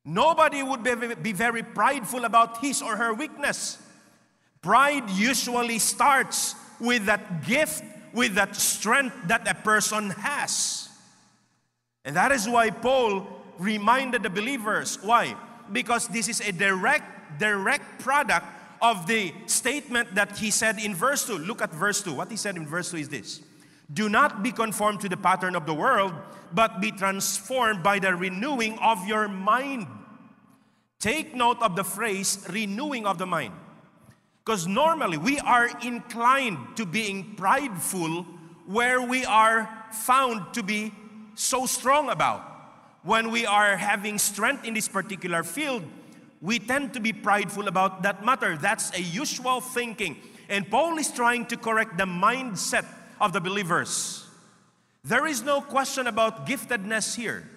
Nobody 0.04 0.62
would 0.62 0.85
be 1.23 1.33
very 1.33 1.62
prideful 1.62 2.25
about 2.25 2.59
his 2.59 2.80
or 2.80 2.97
her 2.97 3.12
weakness. 3.12 3.78
Pride 4.62 5.09
usually 5.11 5.78
starts 5.78 6.54
with 6.78 7.06
that 7.06 7.45
gift, 7.45 7.83
with 8.12 8.35
that 8.35 8.54
strength 8.54 9.16
that 9.26 9.49
a 9.49 9.54
person 9.54 10.11
has. 10.11 10.88
And 12.04 12.14
that 12.14 12.30
is 12.30 12.49
why 12.49 12.71
Paul 12.71 13.26
reminded 13.59 14.23
the 14.23 14.30
believers. 14.30 14.99
Why? 15.02 15.35
Because 15.73 16.06
this 16.09 16.28
is 16.28 16.40
a 16.40 16.52
direct, 16.52 17.04
direct 17.38 18.00
product 18.00 18.47
of 18.83 19.06
the 19.06 19.33
statement 19.47 20.14
that 20.14 20.37
he 20.37 20.50
said 20.50 20.78
in 20.78 20.95
verse 20.95 21.26
2. 21.26 21.38
Look 21.38 21.62
at 21.62 21.73
verse 21.73 22.02
2. 22.02 22.14
What 22.14 22.30
he 22.30 22.37
said 22.37 22.56
in 22.56 22.66
verse 22.66 22.90
2 22.90 22.97
is 22.99 23.09
this 23.09 23.40
Do 23.92 24.09
not 24.09 24.42
be 24.42 24.52
conformed 24.52 25.00
to 25.00 25.09
the 25.09 25.16
pattern 25.16 25.56
of 25.56 25.66
the 25.66 25.75
world, 25.75 26.12
but 26.52 26.80
be 26.80 26.90
transformed 26.90 27.83
by 27.83 27.99
the 27.99 28.14
renewing 28.14 28.78
of 28.78 29.06
your 29.06 29.28
mind. 29.28 29.87
Take 30.99 31.35
note 31.35 31.61
of 31.61 31.76
the 31.76 31.85
phrase 31.85 32.47
renewing 32.50 33.06
of 33.06 33.18
the 33.18 33.26
mind. 33.26 33.54
Because 34.45 34.66
normally 34.66 35.18
we 35.18 35.38
are 35.40 35.68
inclined 35.83 36.59
to 36.76 36.87
being 36.87 37.35
prideful 37.35 38.25
where 38.66 39.02
we 39.02 39.25
are 39.25 39.68
found 39.92 40.54
to 40.54 40.62
be 40.62 40.92
so 41.35 41.66
strong 41.66 42.11
about. 42.11 42.52
When 43.02 43.30
we 43.30 43.47
are 43.47 43.76
having 43.76 44.18
strength 44.18 44.64
in 44.64 44.75
this 44.75 44.88
particular 44.88 45.42
field, 45.42 45.85
we 46.40 46.58
tend 46.58 46.92
to 46.94 47.00
be 47.00 47.12
prideful 47.12 47.68
about 47.68 48.02
that 48.02 48.24
matter. 48.24 48.56
That's 48.56 48.96
a 48.96 49.00
usual 49.00 49.60
thinking. 49.60 50.16
And 50.48 50.70
Paul 50.70 50.98
is 50.98 51.10
trying 51.10 51.46
to 51.46 51.56
correct 51.56 51.98
the 51.98 52.04
mindset 52.04 52.84
of 53.20 53.32
the 53.32 53.40
believers. 53.40 54.26
There 55.02 55.26
is 55.26 55.42
no 55.42 55.60
question 55.60 56.06
about 56.06 56.46
giftedness 56.46 57.16
here. 57.16 57.48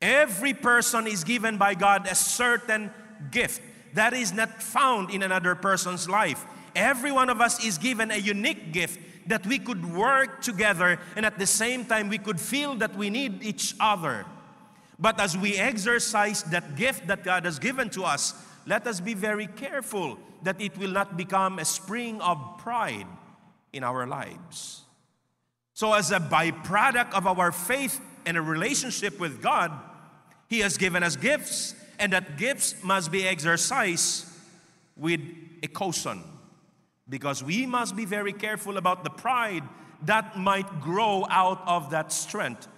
Every 0.00 0.54
person 0.54 1.06
is 1.06 1.24
given 1.24 1.58
by 1.58 1.74
God 1.74 2.06
a 2.06 2.14
certain 2.14 2.90
gift 3.30 3.60
that 3.94 4.12
is 4.12 4.32
not 4.32 4.62
found 4.62 5.10
in 5.10 5.22
another 5.22 5.54
person's 5.54 6.08
life. 6.08 6.44
Every 6.74 7.12
one 7.12 7.28
of 7.28 7.40
us 7.40 7.64
is 7.64 7.76
given 7.76 8.10
a 8.10 8.16
unique 8.16 8.72
gift 8.72 8.98
that 9.26 9.46
we 9.46 9.58
could 9.58 9.84
work 9.94 10.42
together 10.42 10.98
and 11.16 11.26
at 11.26 11.38
the 11.38 11.46
same 11.46 11.84
time 11.84 12.08
we 12.08 12.18
could 12.18 12.40
feel 12.40 12.74
that 12.76 12.96
we 12.96 13.10
need 13.10 13.42
each 13.42 13.74
other. 13.78 14.24
But 15.00 15.18
as 15.18 15.36
we 15.36 15.56
exercise 15.56 16.42
that 16.44 16.76
gift 16.76 17.06
that 17.06 17.24
God 17.24 17.46
has 17.46 17.58
given 17.58 17.88
to 17.90 18.04
us, 18.04 18.34
let 18.66 18.86
us 18.86 19.00
be 19.00 19.14
very 19.14 19.46
careful 19.46 20.18
that 20.42 20.60
it 20.60 20.76
will 20.76 20.90
not 20.90 21.16
become 21.16 21.58
a 21.58 21.64
spring 21.64 22.20
of 22.20 22.58
pride 22.58 23.06
in 23.72 23.82
our 23.82 24.06
lives. 24.06 24.82
So, 25.72 25.94
as 25.94 26.12
a 26.12 26.20
byproduct 26.20 27.14
of 27.14 27.26
our 27.26 27.52
faith 27.52 28.00
and 28.26 28.36
a 28.36 28.42
relationship 28.42 29.18
with 29.18 29.40
God, 29.40 29.72
He 30.48 30.58
has 30.60 30.76
given 30.76 31.02
us 31.02 31.16
gifts 31.16 31.74
and 31.98 32.12
that 32.12 32.36
gifts 32.36 32.74
must 32.82 33.10
be 33.10 33.26
exercised 33.26 34.26
with 34.96 35.20
a 35.62 35.68
caution 35.68 36.22
because 37.08 37.42
we 37.42 37.66
must 37.66 37.96
be 37.96 38.04
very 38.04 38.32
careful 38.32 38.76
about 38.76 39.04
the 39.04 39.10
pride 39.10 39.62
that 40.04 40.38
might 40.38 40.80
grow 40.80 41.26
out 41.28 41.62
of 41.66 41.90
that 41.90 42.12
strength 42.12 42.68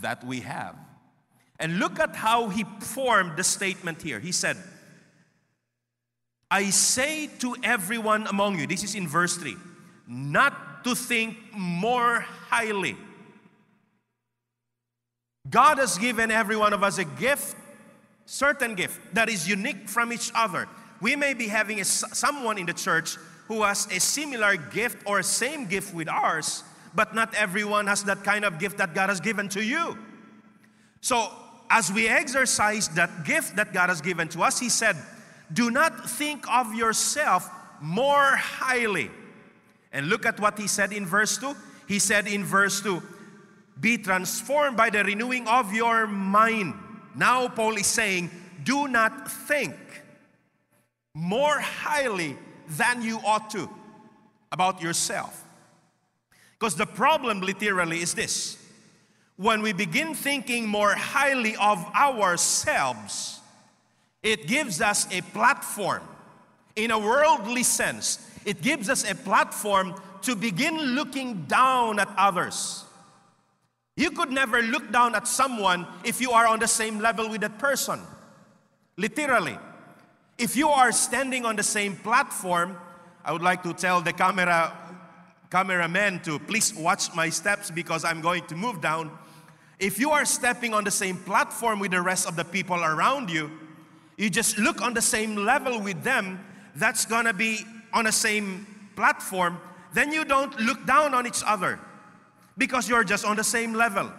that 0.00 0.24
we 0.24 0.40
have. 0.40 0.76
And 1.60 1.78
look 1.78 2.00
at 2.00 2.16
how 2.16 2.48
he 2.48 2.64
formed 2.80 3.36
the 3.36 3.44
statement 3.44 4.02
here. 4.02 4.18
He 4.18 4.32
said, 4.32 4.56
I 6.50 6.70
say 6.70 7.28
to 7.38 7.54
everyone 7.62 8.26
among 8.26 8.58
you, 8.58 8.66
this 8.66 8.82
is 8.82 8.94
in 8.94 9.06
verse 9.06 9.36
3, 9.36 9.56
not 10.08 10.82
to 10.84 10.94
think 10.94 11.36
more 11.52 12.20
highly. 12.48 12.96
God 15.48 15.78
has 15.78 15.98
given 15.98 16.30
every 16.30 16.56
one 16.56 16.72
of 16.72 16.82
us 16.82 16.98
a 16.98 17.04
gift 17.04 17.56
certain 18.30 18.76
gift 18.76 19.00
that 19.12 19.28
is 19.28 19.48
unique 19.48 19.88
from 19.88 20.12
each 20.12 20.30
other. 20.36 20.68
We 21.00 21.16
may 21.16 21.34
be 21.34 21.48
having 21.48 21.80
a, 21.80 21.84
someone 21.84 22.58
in 22.58 22.66
the 22.66 22.72
church 22.72 23.16
who 23.48 23.64
has 23.64 23.88
a 23.90 23.98
similar 23.98 24.56
gift 24.56 24.98
or 25.04 25.20
same 25.22 25.66
gift 25.66 25.92
with 25.92 26.08
ours, 26.08 26.62
but 26.94 27.12
not 27.12 27.34
everyone 27.34 27.88
has 27.88 28.04
that 28.04 28.22
kind 28.22 28.44
of 28.44 28.60
gift 28.60 28.78
that 28.78 28.94
God 28.94 29.08
has 29.08 29.18
given 29.18 29.48
to 29.50 29.64
you. 29.64 29.98
So, 31.00 31.32
as 31.70 31.90
we 31.92 32.08
exercise 32.08 32.88
that 32.88 33.24
gift 33.24 33.56
that 33.56 33.72
God 33.72 33.88
has 33.88 34.00
given 34.00 34.28
to 34.28 34.42
us, 34.42 34.58
He 34.58 34.68
said, 34.68 34.96
Do 35.52 35.70
not 35.70 36.10
think 36.10 36.44
of 36.50 36.74
yourself 36.74 37.48
more 37.80 38.36
highly. 38.36 39.10
And 39.92 40.08
look 40.08 40.26
at 40.26 40.38
what 40.38 40.58
He 40.58 40.66
said 40.66 40.92
in 40.92 41.06
verse 41.06 41.38
2. 41.38 41.54
He 41.88 41.98
said 41.98 42.26
in 42.26 42.44
verse 42.44 42.80
2, 42.82 43.02
Be 43.80 43.96
transformed 43.96 44.76
by 44.76 44.90
the 44.90 45.02
renewing 45.04 45.48
of 45.48 45.72
your 45.72 46.06
mind 46.06 46.74
now, 47.14 47.48
Paul 47.48 47.76
is 47.76 47.86
saying, 47.86 48.30
do 48.62 48.88
not 48.88 49.30
think 49.30 49.74
more 51.14 51.58
highly 51.58 52.36
than 52.68 53.02
you 53.02 53.18
ought 53.24 53.50
to 53.50 53.68
about 54.52 54.80
yourself. 54.80 55.44
Because 56.58 56.76
the 56.76 56.86
problem 56.86 57.40
literally 57.40 58.00
is 58.00 58.14
this 58.14 58.58
when 59.40 59.62
we 59.62 59.72
begin 59.72 60.12
thinking 60.12 60.68
more 60.68 60.94
highly 60.94 61.56
of 61.56 61.82
ourselves, 61.94 63.40
it 64.22 64.46
gives 64.46 64.82
us 64.82 65.08
a 65.10 65.22
platform. 65.32 66.02
In 66.76 66.90
a 66.90 66.98
worldly 66.98 67.62
sense, 67.62 68.18
it 68.44 68.60
gives 68.60 68.90
us 68.90 69.10
a 69.10 69.14
platform 69.14 69.94
to 70.22 70.36
begin 70.36 70.76
looking 70.94 71.44
down 71.44 71.98
at 71.98 72.12
others. 72.18 72.84
You 73.96 74.10
could 74.10 74.30
never 74.30 74.60
look 74.60 74.92
down 74.92 75.14
at 75.14 75.26
someone 75.26 75.86
if 76.04 76.20
you 76.20 76.32
are 76.32 76.46
on 76.46 76.58
the 76.58 76.68
same 76.68 76.98
level 76.98 77.30
with 77.30 77.40
that 77.40 77.58
person. 77.58 77.98
Literally. 78.98 79.56
If 80.36 80.54
you 80.54 80.68
are 80.68 80.92
standing 80.92 81.46
on 81.46 81.56
the 81.56 81.62
same 81.62 81.96
platform, 81.96 82.76
I 83.24 83.32
would 83.32 83.42
like 83.42 83.62
to 83.62 83.72
tell 83.72 84.02
the 84.02 84.12
camera 84.12 84.76
cameraman 85.50 86.20
to 86.22 86.38
please 86.38 86.72
watch 86.74 87.12
my 87.14 87.28
steps 87.28 87.70
because 87.70 88.04
I'm 88.04 88.20
going 88.20 88.46
to 88.46 88.54
move 88.54 88.80
down. 88.80 89.10
If 89.80 89.98
you 89.98 90.10
are 90.10 90.26
stepping 90.26 90.74
on 90.74 90.84
the 90.84 90.90
same 90.90 91.16
platform 91.16 91.80
with 91.80 91.90
the 91.90 92.02
rest 92.02 92.28
of 92.28 92.36
the 92.36 92.44
people 92.44 92.84
around 92.84 93.30
you, 93.30 93.50
you 94.18 94.28
just 94.28 94.58
look 94.58 94.82
on 94.82 94.92
the 94.92 95.00
same 95.00 95.34
level 95.34 95.80
with 95.80 96.02
them, 96.02 96.44
that's 96.76 97.06
gonna 97.06 97.32
be 97.32 97.64
on 97.92 98.04
the 98.04 98.12
same 98.12 98.66
platform, 98.94 99.58
then 99.94 100.12
you 100.12 100.24
don't 100.26 100.58
look 100.60 100.84
down 100.86 101.14
on 101.14 101.26
each 101.26 101.42
other 101.46 101.80
because 102.58 102.88
you're 102.88 103.04
just 103.04 103.24
on 103.24 103.36
the 103.36 103.44
same 103.44 103.72
level. 103.72 104.12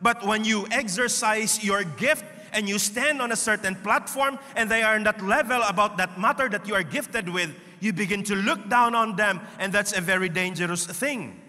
But 0.00 0.24
when 0.24 0.44
you 0.44 0.68
exercise 0.70 1.64
your 1.64 1.82
gift 1.82 2.24
and 2.52 2.68
you 2.68 2.78
stand 2.78 3.20
on 3.20 3.32
a 3.32 3.36
certain 3.36 3.74
platform 3.74 4.38
and 4.54 4.70
they 4.70 4.82
are 4.82 4.94
in 4.94 5.02
that 5.02 5.20
level 5.20 5.60
about 5.64 5.96
that 5.96 6.18
matter 6.18 6.48
that 6.48 6.68
you 6.68 6.74
are 6.74 6.84
gifted 6.84 7.28
with, 7.28 7.50
you 7.80 7.92
begin 7.92 8.22
to 8.24 8.36
look 8.36 8.68
down 8.68 8.94
on 8.94 9.16
them, 9.16 9.40
and 9.58 9.72
that's 9.72 9.96
a 9.96 10.00
very 10.00 10.28
dangerous 10.28 10.86
thing. 10.86 11.40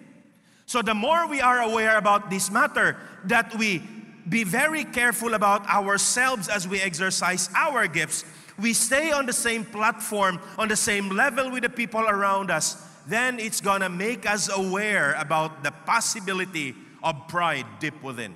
So, 0.69 0.83
the 0.83 0.93
more 0.93 1.25
we 1.25 1.41
are 1.41 1.61
aware 1.61 1.97
about 1.97 2.29
this 2.29 2.51
matter, 2.51 2.95
that 3.23 3.57
we 3.57 3.81
be 4.29 4.43
very 4.43 4.83
careful 4.83 5.33
about 5.33 5.67
ourselves 5.67 6.47
as 6.47 6.67
we 6.67 6.79
exercise 6.79 7.49
our 7.55 7.88
gifts, 7.88 8.23
we 8.59 8.73
stay 8.73 9.11
on 9.11 9.25
the 9.25 9.33
same 9.33 9.65
platform, 9.65 10.39
on 10.59 10.67
the 10.67 10.75
same 10.75 11.09
level 11.09 11.49
with 11.49 11.63
the 11.63 11.71
people 11.71 12.01
around 12.01 12.51
us, 12.51 12.77
then 13.07 13.39
it's 13.39 13.61
gonna 13.61 13.89
make 13.89 14.29
us 14.29 14.47
aware 14.47 15.13
about 15.13 15.63
the 15.63 15.71
possibility 15.71 16.75
of 17.01 17.15
pride 17.27 17.65
deep 17.79 17.99
within. 18.03 18.35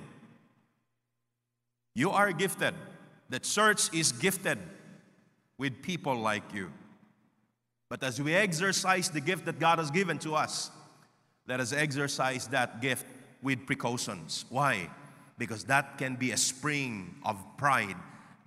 You 1.94 2.10
are 2.10 2.32
gifted. 2.32 2.74
The 3.28 3.38
church 3.38 3.94
is 3.94 4.10
gifted 4.10 4.58
with 5.56 5.82
people 5.82 6.16
like 6.16 6.52
you. 6.52 6.72
But 7.88 8.02
as 8.02 8.20
we 8.20 8.34
exercise 8.34 9.08
the 9.08 9.20
gift 9.20 9.44
that 9.44 9.60
God 9.60 9.78
has 9.78 9.92
given 9.92 10.18
to 10.18 10.34
us, 10.34 10.72
let 11.46 11.60
us 11.60 11.72
exercise 11.72 12.46
that 12.48 12.80
gift 12.80 13.06
with 13.42 13.66
precautions. 13.66 14.46
Why? 14.48 14.88
Because 15.36 15.64
that 15.64 15.98
can 15.98 16.16
be 16.16 16.30
a 16.32 16.36
spring 16.36 17.14
of 17.24 17.36
pride 17.58 17.96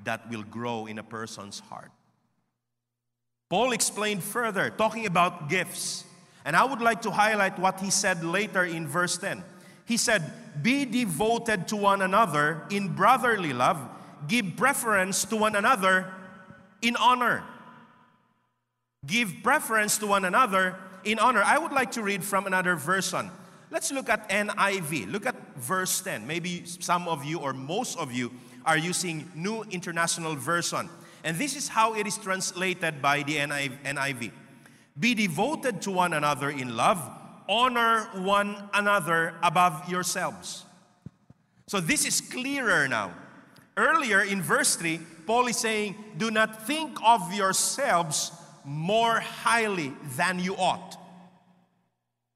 that 0.04 0.30
will 0.30 0.44
grow 0.44 0.88
in 0.88 0.98
a 1.00 1.04
person's 1.04 1.60
heart. 1.60 1.92
Paul 3.50 3.72
explained 3.72 4.24
further, 4.24 4.70
talking 4.70 5.06
about 5.06 5.50
gifts. 5.50 6.04
And 6.44 6.56
I 6.56 6.64
would 6.64 6.82
like 6.82 7.02
to 7.04 7.12
highlight 7.12 7.60
what 7.60 7.80
he 7.80 7.92
said 7.92 8.24
later 8.24 8.64
in 8.64 8.88
verse 8.88 9.18
10. 9.18 9.44
He 9.86 9.98
said, 9.98 10.34
Be 10.62 10.86
devoted 10.86 11.68
to 11.70 11.76
one 11.76 12.02
another 12.02 12.64
in 12.70 12.94
brotherly 12.94 13.54
love, 13.54 13.80
give 14.28 14.56
preference 14.58 15.24
to 15.26 15.38
one 15.38 15.56
another 15.56 16.14
in 16.82 16.96
honor. 16.96 17.44
Give 19.06 19.32
preference 19.44 19.98
to 20.00 20.08
one 20.08 20.26
another 20.26 20.76
in 21.04 21.20
honor. 21.20 21.42
I 21.44 21.58
would 21.58 21.72
like 21.72 21.92
to 21.92 22.04
read 22.04 22.24
from 22.24 22.48
another 22.48 22.76
version. 22.76 23.32
Let's 23.70 23.92
look 23.92 24.10
at 24.10 24.30
NIV. 24.30 25.12
Look 25.12 25.26
at 25.26 25.36
verse 25.58 26.02
10. 26.02 26.26
Maybe 26.26 26.64
some 26.66 27.08
of 27.08 27.26
you 27.26 27.40
or 27.40 27.54
most 27.54 27.98
of 27.98 28.12
you 28.12 28.32
are 28.66 28.78
using 28.78 29.30
New 29.36 29.64
International 29.64 30.36
Version. 30.36 30.90
And 31.24 31.38
this 31.38 31.56
is 31.56 31.68
how 31.68 31.94
it 31.94 32.08
is 32.08 32.18
translated 32.18 33.02
by 33.02 33.24
the 33.24 33.38
NIV. 33.38 34.32
Be 35.00 35.14
devoted 35.14 35.82
to 35.84 35.92
one 35.92 36.14
another 36.14 36.50
in 36.50 36.76
love, 36.76 37.02
honor 37.50 38.10
one 38.16 38.70
another 38.74 39.36
above 39.44 39.90
yourselves. 39.90 40.66
So 41.68 41.80
this 41.80 42.06
is 42.06 42.22
clearer 42.22 42.88
now. 42.88 43.14
Earlier 43.76 44.22
in 44.22 44.42
verse 44.42 44.76
3, 44.76 45.00
Paul 45.26 45.48
is 45.48 45.58
saying, 45.58 45.96
Do 46.18 46.32
not 46.32 46.66
think 46.66 46.98
of 47.04 47.34
yourselves 47.34 48.32
more 48.68 49.22
highly 49.22 49.94
than 50.18 50.40
you 50.40 50.54
ought. 50.58 50.98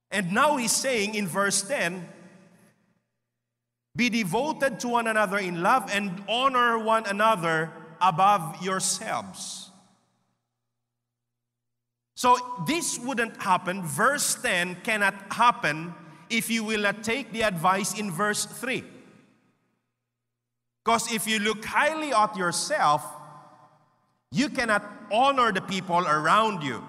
And 0.09 0.31
now 0.31 0.55
he's 0.55 0.71
saying 0.71 1.13
in 1.13 1.27
verse 1.27 1.61
10, 1.61 2.07
be 3.95 4.09
devoted 4.09 4.79
to 4.79 4.87
one 4.87 5.07
another 5.07 5.37
in 5.37 5.61
love 5.61 5.91
and 5.93 6.23
honor 6.29 6.79
one 6.79 7.05
another 7.05 7.69
above 7.99 8.63
yourselves. 8.63 9.69
So 12.15 12.37
this 12.65 12.97
wouldn't 12.97 13.41
happen. 13.41 13.83
Verse 13.83 14.35
10 14.35 14.77
cannot 14.83 15.15
happen 15.33 15.93
if 16.29 16.49
you 16.49 16.63
will 16.63 16.81
not 16.81 17.03
take 17.03 17.33
the 17.33 17.41
advice 17.41 17.99
in 17.99 18.09
verse 18.09 18.45
3. 18.45 18.85
Because 20.83 21.11
if 21.13 21.27
you 21.27 21.39
look 21.39 21.65
highly 21.65 22.13
at 22.13 22.37
yourself, 22.37 23.05
you 24.31 24.49
cannot 24.49 24.83
honor 25.11 25.51
the 25.51 25.61
people 25.61 26.07
around 26.07 26.63
you 26.63 26.83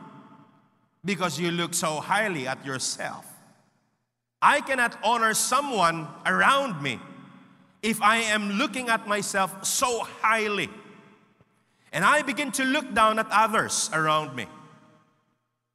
because 1.05 1.39
you 1.39 1.51
look 1.51 1.75
so 1.75 2.01
highly 2.01 2.47
at 2.47 2.65
yourself. 2.65 3.27
I 4.41 4.61
cannot 4.61 4.97
honor 5.05 5.35
someone 5.35 6.07
around 6.27 6.83
me 6.83 7.01
if 7.83 8.01
I 8.01 8.19
am 8.19 8.51
looking 8.51 8.89
at 8.89 9.07
myself 9.09 9.65
so 9.65 10.05
highly. 10.23 10.69
And 11.93 12.05
I 12.05 12.23
begin 12.23 12.53
to 12.53 12.65
look 12.65 12.95
down 12.95 13.19
at 13.19 13.27
others 13.31 13.91
around 13.93 14.35
me. 14.35 14.47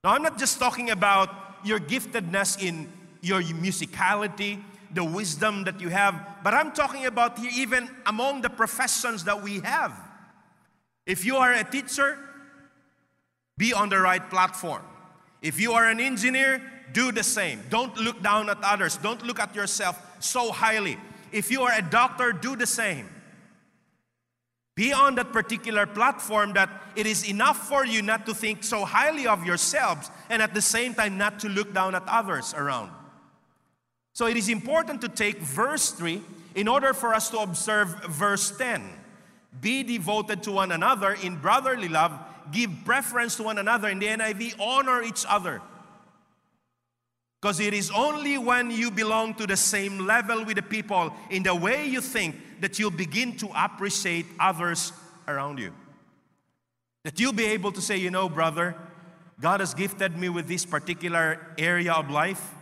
Now, 0.04 0.12
I'm 0.12 0.24
not 0.24 0.40
just 0.40 0.58
talking 0.60 0.90
about 0.90 1.30
your 1.64 1.80
giftedness 1.80 2.62
in 2.62 2.92
your 3.22 3.42
musicality, 3.42 4.62
the 4.94 5.04
wisdom 5.04 5.66
that 5.66 5.82
you 5.82 5.90
have, 5.90 6.16
but 6.44 6.54
I'm 6.54 6.72
talking 6.72 7.06
about 7.06 7.38
here 7.38 7.52
even 7.54 7.90
among 8.06 8.42
the 8.42 8.50
professions 8.50 9.26
that 9.26 9.42
we 9.42 9.60
have. 9.60 10.07
If 11.08 11.26
you 11.26 11.38
are 11.38 11.54
a 11.54 11.64
teacher, 11.64 12.20
be 13.58 13.74
on 13.74 13.90
the 13.90 13.98
right 13.98 14.30
platform. 14.30 14.84
If 15.42 15.60
you 15.60 15.72
are 15.72 15.90
an 15.90 16.00
engineer, 16.02 16.62
do 16.92 17.12
the 17.14 17.24
same. 17.24 17.64
Don't 17.70 17.96
look 17.98 18.22
down 18.22 18.50
at 18.50 18.58
others. 18.62 18.98
Don't 18.98 19.26
look 19.26 19.40
at 19.40 19.56
yourself 19.56 20.00
so 20.20 20.52
highly. 20.52 20.98
If 21.32 21.50
you 21.50 21.62
are 21.64 21.72
a 21.74 21.82
doctor, 21.82 22.34
do 22.34 22.56
the 22.56 22.68
same. 22.68 23.10
Be 24.76 24.94
on 24.94 25.16
that 25.16 25.32
particular 25.32 25.88
platform 25.88 26.54
that 26.54 26.70
it 26.96 27.08
is 27.08 27.28
enough 27.28 27.68
for 27.68 27.86
you 27.86 28.02
not 28.02 28.26
to 28.28 28.34
think 28.34 28.64
so 28.64 28.86
highly 28.86 29.26
of 29.26 29.46
yourselves 29.46 30.12
and 30.30 30.42
at 30.42 30.54
the 30.54 30.62
same 30.62 30.94
time 30.94 31.18
not 31.18 31.40
to 31.40 31.50
look 31.50 31.74
down 31.74 31.96
at 31.96 32.04
others 32.06 32.54
around. 32.54 32.92
So 34.14 34.28
it 34.28 34.36
is 34.36 34.50
important 34.50 35.02
to 35.02 35.10
take 35.10 35.38
verse 35.38 35.92
3 35.92 36.22
in 36.56 36.68
order 36.68 36.94
for 36.94 37.14
us 37.14 37.30
to 37.30 37.40
observe 37.40 38.04
verse 38.06 38.56
10. 38.56 38.97
Be 39.62 39.84
devoted 39.84 40.44
to 40.44 40.52
one 40.52 40.72
another 40.72 41.14
in 41.14 41.38
brotherly 41.38 41.90
love 41.90 42.12
give 42.52 42.72
preference 42.86 43.36
to 43.38 43.44
one 43.44 43.58
another. 43.58 43.90
In 43.90 44.00
the 44.00 44.08
NIV, 44.08 44.60
honor 44.60 45.02
each 45.04 45.26
other. 45.28 45.62
Because 47.42 47.60
it 47.60 47.74
is 47.74 47.92
only 47.92 48.38
when 48.38 48.72
you 48.72 48.90
belong 48.90 49.36
to 49.36 49.46
the 49.46 49.58
same 49.58 50.06
level 50.08 50.44
with 50.44 50.56
the 50.56 50.64
people 50.64 51.14
in 51.30 51.44
the 51.44 51.54
way 51.54 51.86
you 51.86 52.02
think 52.02 52.36
that 52.62 52.80
you'll 52.80 52.90
begin 52.90 53.38
to 53.38 53.50
appreciate 53.56 54.26
others 54.40 54.92
around 55.28 55.60
you. 55.60 55.72
That 57.04 57.20
you'll 57.20 57.34
be 57.34 57.46
able 57.46 57.72
to 57.74 57.82
say, 57.82 57.98
you 57.98 58.10
know, 58.10 58.28
brother, 58.28 58.76
God 59.40 59.60
has 59.60 59.74
gifted 59.74 60.18
me 60.18 60.30
with 60.30 60.48
this 60.48 60.66
particular 60.66 61.40
area 61.58 61.94
of 61.94 62.10
life. 62.10 62.54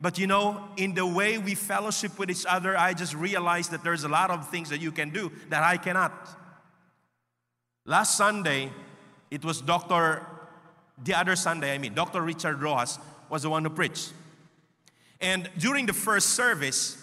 But 0.00 0.18
you 0.18 0.26
know, 0.26 0.62
in 0.76 0.94
the 0.94 1.06
way 1.06 1.38
we 1.38 1.54
fellowship 1.54 2.18
with 2.18 2.30
each 2.30 2.44
other, 2.46 2.76
I 2.76 2.92
just 2.92 3.14
realized 3.14 3.70
that 3.70 3.82
there's 3.82 4.04
a 4.04 4.08
lot 4.08 4.30
of 4.30 4.48
things 4.50 4.68
that 4.68 4.80
you 4.80 4.92
can 4.92 5.10
do 5.10 5.32
that 5.48 5.62
I 5.62 5.78
cannot. 5.78 6.12
Last 7.86 8.16
Sunday, 8.16 8.70
it 9.30 9.44
was 9.44 9.60
Dr. 9.60 10.26
The 11.02 11.14
other 11.14 11.36
Sunday, 11.36 11.74
I 11.74 11.78
mean, 11.78 11.94
Dr. 11.94 12.20
Richard 12.20 12.60
Rojas 12.60 12.98
was 13.28 13.42
the 13.42 13.50
one 13.50 13.64
who 13.64 13.70
preached. 13.70 14.12
And 15.20 15.48
during 15.58 15.86
the 15.86 15.92
first 15.92 16.30
service, 16.30 17.02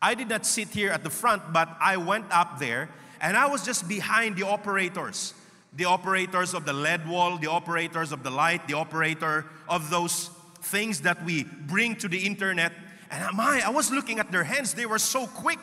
I 0.00 0.14
did 0.14 0.28
not 0.28 0.44
sit 0.44 0.68
here 0.68 0.90
at 0.90 1.02
the 1.02 1.10
front, 1.10 1.52
but 1.52 1.68
I 1.80 1.96
went 1.96 2.26
up 2.30 2.58
there 2.58 2.90
and 3.20 3.36
I 3.36 3.46
was 3.46 3.64
just 3.64 3.88
behind 3.88 4.36
the 4.36 4.46
operators. 4.46 5.32
The 5.74 5.86
operators 5.86 6.54
of 6.54 6.64
the 6.64 6.72
LED 6.72 7.08
wall, 7.08 7.38
the 7.38 7.48
operators 7.48 8.12
of 8.12 8.22
the 8.22 8.30
light, 8.30 8.66
the 8.68 8.74
operator 8.74 9.46
of 9.68 9.90
those 9.90 10.30
things 10.66 11.00
that 11.02 11.24
we 11.24 11.44
bring 11.44 11.96
to 11.96 12.08
the 12.08 12.18
internet. 12.18 12.72
And 13.10 13.22
uh, 13.24 13.32
my, 13.32 13.62
I 13.64 13.70
was 13.70 13.90
looking 13.90 14.18
at 14.18 14.30
their 14.32 14.44
hands, 14.44 14.74
they 14.74 14.86
were 14.86 14.98
so 14.98 15.26
quick. 15.26 15.58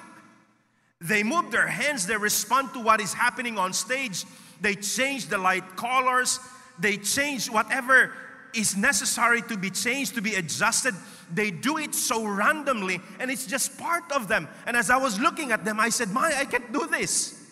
They 1.02 1.24
move 1.24 1.52
their 1.52 1.68
hands, 1.68 2.08
they 2.08 2.18
respond 2.18 2.74
to 2.74 2.80
what 2.80 3.02
is 3.02 3.13
happening 3.13 3.58
on 3.58 3.74
stage. 3.74 4.26
They 4.62 4.76
change 4.76 5.28
the 5.28 5.38
light 5.38 5.76
colors. 5.76 6.39
They 6.80 6.98
change 6.98 7.50
whatever 7.50 8.13
is 8.54 8.78
necessary 8.78 9.42
to 9.44 9.58
be 9.58 9.70
changed, 9.70 10.16
to 10.16 10.22
be 10.22 10.36
adjusted. 10.36 10.94
They 11.34 11.52
do 11.52 11.78
it 11.78 11.94
so 11.94 12.26
randomly, 12.26 13.02
and 13.20 13.30
it's 13.30 13.46
just 13.46 13.78
part 13.78 14.10
of 14.12 14.28
them. 14.28 14.48
And 14.66 14.78
as 14.78 14.89
I 14.89 14.98
was 14.98 15.20
looking 15.20 15.52
at 15.52 15.66
them, 15.66 15.80
I 15.80 15.89
said, 15.89 16.10
My, 16.12 16.34
I 16.38 16.46
can't 16.46 16.72
do 16.72 16.88
this. 16.88 17.42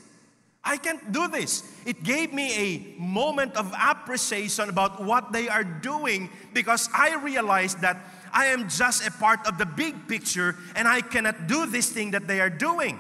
I 0.64 0.78
can't 0.78 1.12
do 1.12 1.28
this. 1.28 1.64
It 1.86 2.04
gave 2.04 2.34
me 2.34 2.54
a 2.54 3.02
moment 3.02 3.56
of 3.56 3.74
appreciation 3.78 4.70
about 4.70 5.04
what 5.04 5.32
they 5.32 5.50
are 5.50 5.64
doing 5.64 6.30
because 6.54 6.88
I 6.94 7.16
realized 7.16 7.82
that 7.82 7.98
I 8.32 8.46
am 8.46 8.70
just 8.70 9.06
a 9.06 9.12
part 9.12 9.46
of 9.48 9.58
the 9.58 9.66
big 9.66 10.08
picture 10.08 10.56
and 10.76 10.88
I 10.88 11.02
cannot 11.02 11.48
do 11.48 11.66
this 11.66 11.90
thing 11.90 12.12
that 12.12 12.28
they 12.28 12.40
are 12.40 12.50
doing. 12.50 13.00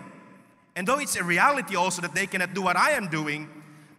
And 0.75 0.87
though 0.87 0.97
it's 0.97 1.15
a 1.15 1.23
reality 1.23 1.75
also 1.75 2.01
that 2.01 2.15
they 2.15 2.25
cannot 2.25 2.53
do 2.53 2.61
what 2.61 2.75
I 2.75 2.91
am 2.91 3.07
doing, 3.07 3.47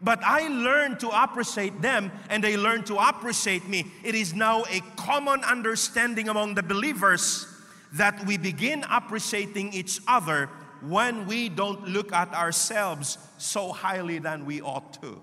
but 0.02 0.20
I 0.24 0.48
learned 0.48 0.98
to 1.00 1.08
appreciate 1.22 1.80
them 1.80 2.10
and 2.28 2.42
they 2.42 2.56
learned 2.56 2.86
to 2.86 2.96
appreciate 2.96 3.68
me. 3.68 3.86
It 4.02 4.16
is 4.16 4.34
now 4.34 4.64
a 4.64 4.80
common 4.96 5.44
understanding 5.44 6.28
among 6.28 6.56
the 6.56 6.62
believers 6.62 7.46
that 7.92 8.26
we 8.26 8.38
begin 8.38 8.84
appreciating 8.90 9.72
each 9.72 10.00
other 10.08 10.48
when 10.82 11.26
we 11.26 11.48
don't 11.48 11.88
look 11.88 12.12
at 12.12 12.32
ourselves 12.34 13.18
so 13.38 13.72
highly 13.72 14.18
than 14.18 14.44
we 14.44 14.60
ought 14.60 15.00
to. 15.02 15.20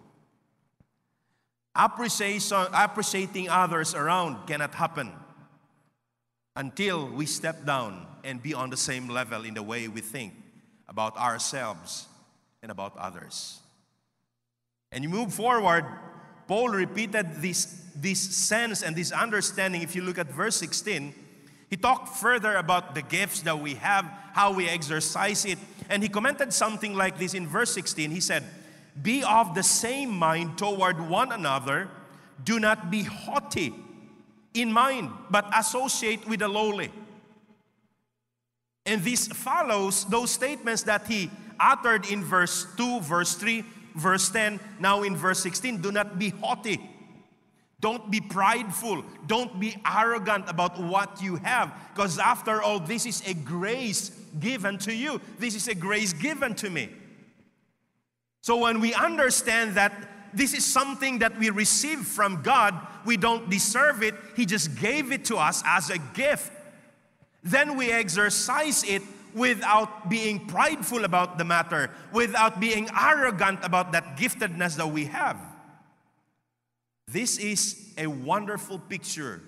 Appreciation, 1.75 2.67
appreciating 2.73 3.49
others 3.49 3.93
around 3.93 4.47
cannot 4.47 4.73
happen 4.73 5.11
until 6.55 7.07
we 7.07 7.25
step 7.25 7.65
down 7.65 8.05
and 8.23 8.41
be 8.41 8.53
on 8.53 8.69
the 8.69 8.77
same 8.77 9.07
level 9.07 9.45
in 9.45 9.53
the 9.53 9.63
way 9.63 9.87
we 9.87 10.01
think 10.01 10.33
about 10.87 11.15
ourselves 11.15 12.07
and 12.61 12.71
about 12.71 12.97
others. 12.97 13.59
And 14.91 15.03
you 15.03 15.09
move 15.09 15.33
forward, 15.33 15.85
Paul 16.47 16.69
repeated 16.69 17.41
this, 17.41 17.65
this 17.95 18.19
sense 18.19 18.81
and 18.81 18.95
this 18.95 19.11
understanding. 19.11 19.83
If 19.83 19.95
you 19.95 20.01
look 20.01 20.17
at 20.17 20.31
verse 20.31 20.55
16, 20.55 21.13
he 21.69 21.77
talked 21.77 22.17
further 22.17 22.55
about 22.55 22.95
the 22.95 23.01
gifts 23.01 23.41
that 23.41 23.59
we 23.59 23.75
have, 23.75 24.05
how 24.33 24.51
we 24.51 24.67
exercise 24.67 25.45
it. 25.45 25.59
And 25.89 26.01
he 26.01 26.09
commented 26.09 26.51
something 26.51 26.95
like 26.95 27.19
this 27.19 27.33
in 27.33 27.47
verse 27.47 27.71
16. 27.73 28.09
He 28.09 28.19
said, 28.19 28.43
Be 29.01 29.23
of 29.23 29.53
the 29.53 29.63
same 29.63 30.09
mind 30.09 30.57
toward 30.57 30.99
one 30.99 31.31
another, 31.31 31.89
do 32.43 32.59
not 32.59 32.89
be 32.89 33.03
haughty 33.03 33.73
in 34.53 34.71
mind, 34.71 35.11
but 35.29 35.49
associate 35.55 36.27
with 36.27 36.39
the 36.39 36.47
lowly. 36.47 36.91
And 38.85 39.03
this 39.03 39.27
follows 39.27 40.05
those 40.05 40.31
statements 40.31 40.83
that 40.83 41.05
he 41.05 41.29
uttered 41.59 42.09
in 42.09 42.23
verse 42.23 42.65
2, 42.77 43.01
verse 43.01 43.35
3, 43.35 43.63
verse 43.95 44.29
10, 44.29 44.59
now 44.79 45.03
in 45.03 45.15
verse 45.15 45.39
16. 45.41 45.81
Do 45.81 45.91
not 45.91 46.17
be 46.17 46.29
haughty. 46.29 46.79
Don't 47.81 48.11
be 48.11 48.19
prideful. 48.19 49.03
Don't 49.27 49.59
be 49.59 49.77
arrogant 49.85 50.49
about 50.49 50.79
what 50.79 51.21
you 51.21 51.37
have. 51.37 51.73
Because 51.93 52.19
after 52.19 52.61
all, 52.61 52.79
this 52.79 53.05
is 53.05 53.23
a 53.25 53.33
grace 53.33 54.11
given 54.39 54.77
to 54.79 54.93
you. 54.93 55.21
This 55.37 55.55
is 55.55 55.67
a 55.67 55.75
grace 55.75 56.11
given 56.11 56.55
to 56.55 56.69
me. 56.69 56.89
So 58.41 58.57
when 58.57 58.79
we 58.81 58.93
understand 58.93 59.75
that 59.75 59.93
this 60.33 60.53
is 60.53 60.65
something 60.65 61.19
that 61.19 61.37
we 61.39 61.49
receive 61.49 61.99
from 61.99 62.41
God, 62.41 62.75
we 63.05 63.17
don't 63.17 63.49
deserve 63.49 64.03
it, 64.03 64.15
He 64.35 64.45
just 64.45 64.75
gave 64.79 65.11
it 65.11 65.25
to 65.25 65.37
us 65.37 65.63
as 65.65 65.89
a 65.89 65.97
gift. 66.13 66.51
Then 67.43 67.77
we 67.77 67.91
exercise 67.91 68.83
it 68.83 69.01
without 69.33 70.09
being 70.09 70.45
prideful 70.47 71.05
about 71.05 71.37
the 71.37 71.45
matter, 71.45 71.91
without 72.11 72.59
being 72.59 72.89
arrogant 72.99 73.59
about 73.63 73.91
that 73.93 74.17
giftedness 74.17 74.75
that 74.75 74.87
we 74.87 75.05
have. 75.05 75.37
This 77.11 77.39
is 77.39 77.91
a 77.97 78.05
wonderful 78.05 78.77
picture 78.77 79.41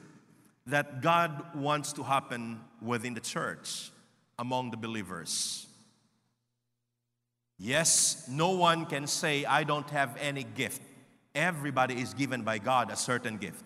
that 0.66 1.02
God 1.02 1.56
wants 1.56 1.94
to 1.94 2.04
happen 2.04 2.60
within 2.82 3.14
the 3.14 3.20
church 3.20 3.92
among 4.40 4.72
the 4.72 4.78
believers. 4.78 5.68
Yes, 7.60 8.28
no 8.28 8.52
one 8.52 8.88
can 8.88 9.06
say, 9.06 9.46
I 9.46 9.64
don't 9.64 9.88
have 9.92 10.18
any 10.20 10.44
gift. 10.44 10.82
Everybody 11.36 12.02
is 12.02 12.16
given 12.16 12.42
by 12.42 12.58
God 12.58 12.90
a 12.90 12.96
certain 12.96 13.38
gift. 13.38 13.64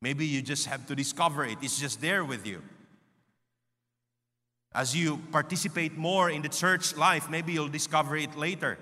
Maybe 0.00 0.24
you 0.24 0.40
just 0.40 0.66
have 0.66 0.86
to 0.86 0.94
discover 0.94 1.44
it, 1.44 1.58
it's 1.62 1.80
just 1.80 2.00
there 2.00 2.24
with 2.24 2.46
you. 2.46 2.62
As 4.72 4.94
you 4.94 5.16
participate 5.32 5.96
more 5.96 6.30
in 6.30 6.42
the 6.42 6.48
church 6.48 6.96
life, 6.96 7.28
maybe 7.28 7.52
you'll 7.52 7.66
discover 7.66 8.16
it 8.16 8.36
later. 8.36 8.78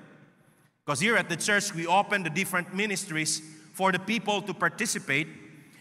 Because 0.84 1.00
here 1.00 1.16
at 1.16 1.30
the 1.30 1.36
church, 1.36 1.74
we 1.74 1.86
open 1.86 2.22
the 2.22 2.30
different 2.30 2.74
ministries 2.74 3.40
for 3.74 3.92
the 3.92 3.98
people 3.98 4.40
to 4.42 4.54
participate. 4.54 5.28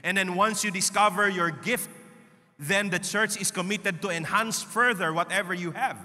And 0.04 0.18
then 0.18 0.36
once 0.36 0.64
you 0.64 0.72
discover 0.72 1.30
your 1.30 1.50
gift, 1.50 1.90
then 2.60 2.90
the 2.90 3.00
church 3.00 3.40
is 3.40 3.52
committed 3.52 4.02
to 4.02 4.10
enhance 4.10 4.62
further 4.62 5.14
whatever 5.14 5.54
you 5.54 5.72
have. 5.72 5.98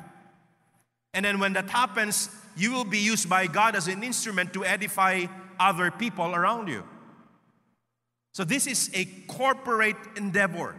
And 1.14 1.24
then 1.24 1.40
when 1.40 1.54
that 1.54 1.68
happens, 1.70 2.28
you 2.56 2.72
will 2.72 2.84
be 2.84 2.98
used 2.98 3.28
by 3.28 3.46
God 3.46 3.74
as 3.74 3.88
an 3.88 4.02
instrument 4.02 4.52
to 4.52 4.64
edify 4.64 5.26
other 5.58 5.90
people 5.90 6.34
around 6.34 6.68
you. 6.68 6.84
So 8.34 8.44
this 8.44 8.66
is 8.66 8.90
a 8.94 9.06
corporate 9.26 9.96
endeavor 10.16 10.76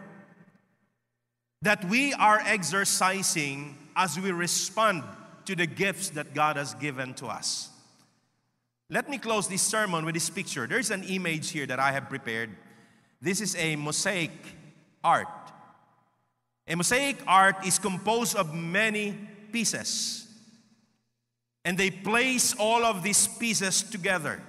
that 1.61 1.83
we 1.85 2.13
are 2.13 2.39
exercising 2.45 3.77
as 3.95 4.17
we 4.17 4.31
respond 4.31 5.03
to 5.45 5.55
the 5.55 5.65
gifts 5.65 6.11
that 6.11 6.33
God 6.33 6.55
has 6.55 6.73
given 6.75 7.15
to 7.15 7.25
us. 7.25 7.69
Let 8.89 9.09
me 9.09 9.17
close 9.17 9.47
this 9.47 9.61
sermon 9.61 10.05
with 10.05 10.15
this 10.15 10.29
picture. 10.29 10.67
There's 10.67 10.91
an 10.91 11.03
image 11.03 11.51
here 11.51 11.65
that 11.67 11.79
I 11.79 11.91
have 11.91 12.09
prepared. 12.09 12.49
This 13.21 13.41
is 13.41 13.55
a 13.55 13.75
mosaic 13.75 14.31
art. 15.03 15.27
A 16.67 16.75
mosaic 16.75 17.17
art 17.27 17.65
is 17.65 17.77
composed 17.77 18.35
of 18.35 18.53
many 18.53 19.15
pieces. 19.51 20.27
And 21.65 21.77
they 21.77 21.91
place 21.91 22.55
all 22.57 22.83
of 22.83 23.03
these 23.03 23.27
pieces 23.27 23.83
together 23.83 24.41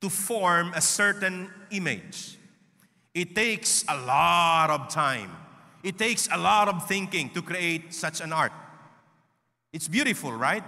to 0.00 0.08
form 0.08 0.72
a 0.74 0.80
certain 0.80 1.50
image. 1.70 2.38
It 3.14 3.34
takes 3.34 3.84
a 3.88 3.96
lot 3.96 4.70
of 4.70 4.88
time 4.88 5.30
it 5.84 5.98
takes 5.98 6.28
a 6.32 6.38
lot 6.38 6.68
of 6.68 6.88
thinking 6.88 7.28
to 7.30 7.42
create 7.42 7.92
such 7.92 8.22
an 8.22 8.32
art. 8.32 8.52
It's 9.70 9.86
beautiful, 9.86 10.32
right? 10.32 10.64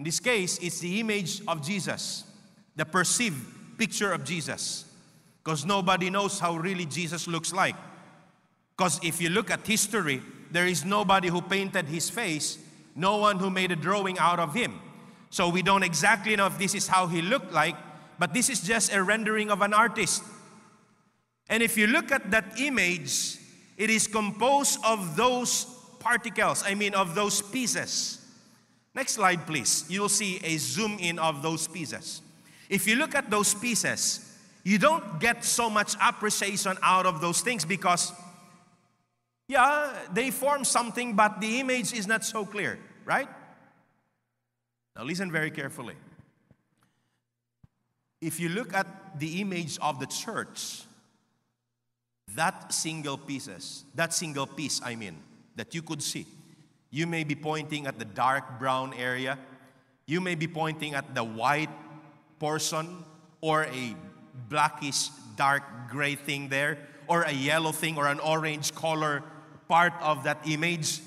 In 0.00 0.04
this 0.04 0.18
case, 0.18 0.58
it's 0.62 0.78
the 0.78 0.98
image 0.98 1.42
of 1.46 1.60
Jesus, 1.60 2.24
the 2.74 2.86
perceived 2.86 3.36
picture 3.76 4.12
of 4.12 4.24
Jesus. 4.24 4.86
Because 5.44 5.66
nobody 5.66 6.08
knows 6.08 6.40
how 6.40 6.56
really 6.56 6.86
Jesus 6.86 7.28
looks 7.28 7.52
like. 7.52 7.76
Because 8.74 8.98
if 9.02 9.20
you 9.20 9.28
look 9.28 9.50
at 9.50 9.66
history, 9.66 10.22
there 10.50 10.66
is 10.66 10.86
nobody 10.86 11.28
who 11.28 11.42
painted 11.42 11.84
his 11.84 12.08
face, 12.08 12.58
no 12.96 13.18
one 13.18 13.38
who 13.38 13.50
made 13.50 13.72
a 13.72 13.76
drawing 13.76 14.18
out 14.18 14.40
of 14.40 14.54
him. 14.54 14.80
So 15.28 15.50
we 15.50 15.60
don't 15.60 15.82
exactly 15.82 16.34
know 16.34 16.46
if 16.46 16.56
this 16.56 16.74
is 16.74 16.88
how 16.88 17.06
he 17.06 17.20
looked 17.20 17.52
like, 17.52 17.76
but 18.18 18.32
this 18.32 18.48
is 18.48 18.62
just 18.62 18.94
a 18.94 19.02
rendering 19.02 19.50
of 19.50 19.60
an 19.60 19.74
artist. 19.74 20.22
And 21.50 21.62
if 21.62 21.76
you 21.76 21.86
look 21.86 22.10
at 22.10 22.30
that 22.30 22.58
image, 22.58 23.36
it 23.76 23.90
is 23.90 24.06
composed 24.06 24.80
of 24.82 25.14
those 25.16 25.66
particles, 25.98 26.64
I 26.66 26.74
mean, 26.74 26.94
of 26.94 27.14
those 27.14 27.42
pieces. 27.42 28.19
Next 28.94 29.12
slide, 29.12 29.46
please. 29.46 29.84
You'll 29.88 30.08
see 30.08 30.40
a 30.42 30.56
zoom 30.56 30.98
in 30.98 31.18
of 31.18 31.42
those 31.42 31.68
pieces. 31.68 32.22
If 32.68 32.86
you 32.86 32.96
look 32.96 33.14
at 33.14 33.30
those 33.30 33.54
pieces, 33.54 34.38
you 34.64 34.78
don't 34.78 35.20
get 35.20 35.44
so 35.44 35.70
much 35.70 35.94
appreciation 36.02 36.76
out 36.82 37.06
of 37.06 37.20
those 37.20 37.40
things 37.40 37.64
because, 37.64 38.12
yeah, 39.48 39.92
they 40.12 40.30
form 40.30 40.64
something, 40.64 41.14
but 41.14 41.40
the 41.40 41.60
image 41.60 41.92
is 41.92 42.06
not 42.06 42.24
so 42.24 42.44
clear, 42.44 42.78
right? 43.04 43.28
Now, 44.96 45.04
listen 45.04 45.30
very 45.30 45.50
carefully. 45.50 45.94
If 48.20 48.38
you 48.38 48.50
look 48.50 48.74
at 48.74 49.18
the 49.18 49.40
image 49.40 49.78
of 49.80 49.98
the 49.98 50.06
church, 50.06 50.82
that 52.34 52.72
single 52.72 53.16
pieces, 53.16 53.84
that 53.94 54.12
single 54.12 54.46
piece, 54.46 54.80
I 54.84 54.94
mean, 54.94 55.16
that 55.56 55.74
you 55.74 55.82
could 55.82 56.02
see. 56.02 56.26
You 56.90 57.06
may 57.06 57.24
be 57.24 57.34
pointing 57.34 57.86
at 57.86 57.98
the 57.98 58.04
dark 58.04 58.58
brown 58.58 58.94
area. 58.94 59.38
You 60.06 60.20
may 60.20 60.34
be 60.34 60.48
pointing 60.48 60.94
at 60.94 61.14
the 61.14 61.22
white 61.22 61.70
portion 62.38 63.04
or 63.40 63.64
a 63.64 63.96
blackish 64.48 65.08
dark 65.36 65.62
gray 65.88 66.16
thing 66.16 66.48
there 66.48 66.78
or 67.06 67.22
a 67.22 67.32
yellow 67.32 67.72
thing 67.72 67.96
or 67.96 68.06
an 68.06 68.18
orange 68.20 68.74
color 68.74 69.22
part 69.68 69.92
of 70.00 70.24
that 70.24 70.38
image. 70.46 71.00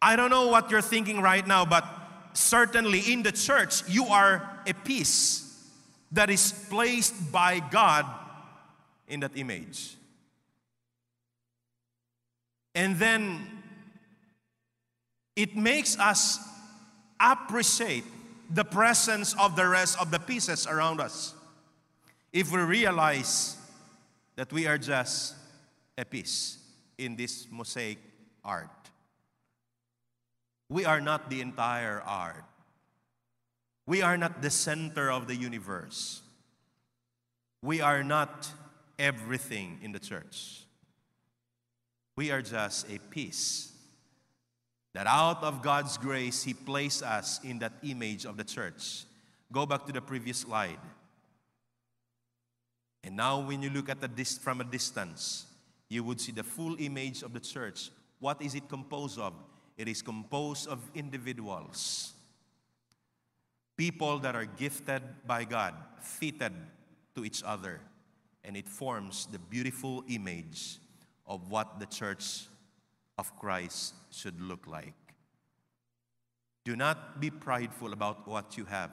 I 0.00 0.14
don't 0.14 0.30
know 0.30 0.48
what 0.48 0.70
you're 0.70 0.82
thinking 0.82 1.22
right 1.22 1.46
now, 1.46 1.64
but 1.64 1.84
certainly 2.34 3.00
in 3.12 3.22
the 3.22 3.32
church, 3.32 3.88
you 3.88 4.04
are 4.06 4.60
a 4.66 4.74
piece 4.74 5.48
that 6.12 6.30
is 6.30 6.52
placed 6.70 7.32
by 7.32 7.60
God 7.60 8.06
in 9.08 9.20
that 9.20 9.36
image. 9.36 9.96
And 12.74 12.96
then 12.98 13.57
it 15.38 15.54
makes 15.56 15.96
us 16.00 16.40
appreciate 17.20 18.02
the 18.50 18.64
presence 18.64 19.36
of 19.38 19.54
the 19.54 19.68
rest 19.68 19.96
of 20.00 20.10
the 20.10 20.18
pieces 20.18 20.66
around 20.66 21.00
us. 21.00 21.32
If 22.32 22.50
we 22.50 22.58
realize 22.58 23.56
that 24.34 24.52
we 24.52 24.66
are 24.66 24.78
just 24.78 25.36
a 25.96 26.04
piece 26.04 26.58
in 26.98 27.14
this 27.14 27.46
mosaic 27.52 27.98
art, 28.44 28.68
we 30.68 30.84
are 30.84 31.00
not 31.00 31.30
the 31.30 31.40
entire 31.40 32.02
art. 32.04 32.44
We 33.86 34.02
are 34.02 34.16
not 34.16 34.42
the 34.42 34.50
center 34.50 35.08
of 35.08 35.28
the 35.28 35.36
universe. 35.36 36.20
We 37.62 37.80
are 37.80 38.02
not 38.02 38.50
everything 38.98 39.78
in 39.82 39.92
the 39.92 40.00
church. 40.00 40.64
We 42.16 42.32
are 42.32 42.42
just 42.42 42.90
a 42.90 42.98
piece. 42.98 43.67
That 44.94 45.06
out 45.06 45.42
of 45.42 45.62
God's 45.62 45.96
grace, 45.98 46.42
He 46.42 46.54
placed 46.54 47.02
us 47.02 47.40
in 47.44 47.58
that 47.60 47.72
image 47.82 48.24
of 48.24 48.36
the 48.36 48.44
church. 48.44 49.04
Go 49.52 49.66
back 49.66 49.86
to 49.86 49.92
the 49.92 50.00
previous 50.00 50.38
slide. 50.38 50.78
And 53.04 53.16
now, 53.16 53.40
when 53.40 53.62
you 53.62 53.70
look 53.70 53.88
at 53.88 54.00
the 54.00 54.08
dis- 54.08 54.38
from 54.38 54.60
a 54.60 54.64
distance, 54.64 55.46
you 55.88 56.04
would 56.04 56.20
see 56.20 56.32
the 56.32 56.42
full 56.42 56.76
image 56.78 57.22
of 57.22 57.32
the 57.32 57.40
church. 57.40 57.90
What 58.18 58.42
is 58.42 58.54
it 58.54 58.68
composed 58.68 59.18
of? 59.18 59.32
It 59.76 59.88
is 59.88 60.02
composed 60.02 60.68
of 60.68 60.80
individuals, 60.94 62.12
people 63.76 64.18
that 64.18 64.34
are 64.34 64.44
gifted 64.44 65.02
by 65.26 65.44
God, 65.44 65.72
fitted 66.00 66.52
to 67.14 67.24
each 67.24 67.42
other, 67.44 67.80
and 68.44 68.56
it 68.56 68.68
forms 68.68 69.26
the 69.30 69.38
beautiful 69.38 70.04
image 70.08 70.78
of 71.26 71.50
what 71.50 71.78
the 71.78 71.86
church 71.86 72.46
of 73.18 73.36
Christ 73.36 73.94
should 74.10 74.40
look 74.40 74.66
like. 74.66 74.94
Do 76.64 76.76
not 76.76 77.20
be 77.20 77.30
prideful 77.30 77.92
about 77.92 78.26
what 78.28 78.56
you 78.56 78.64
have. 78.66 78.90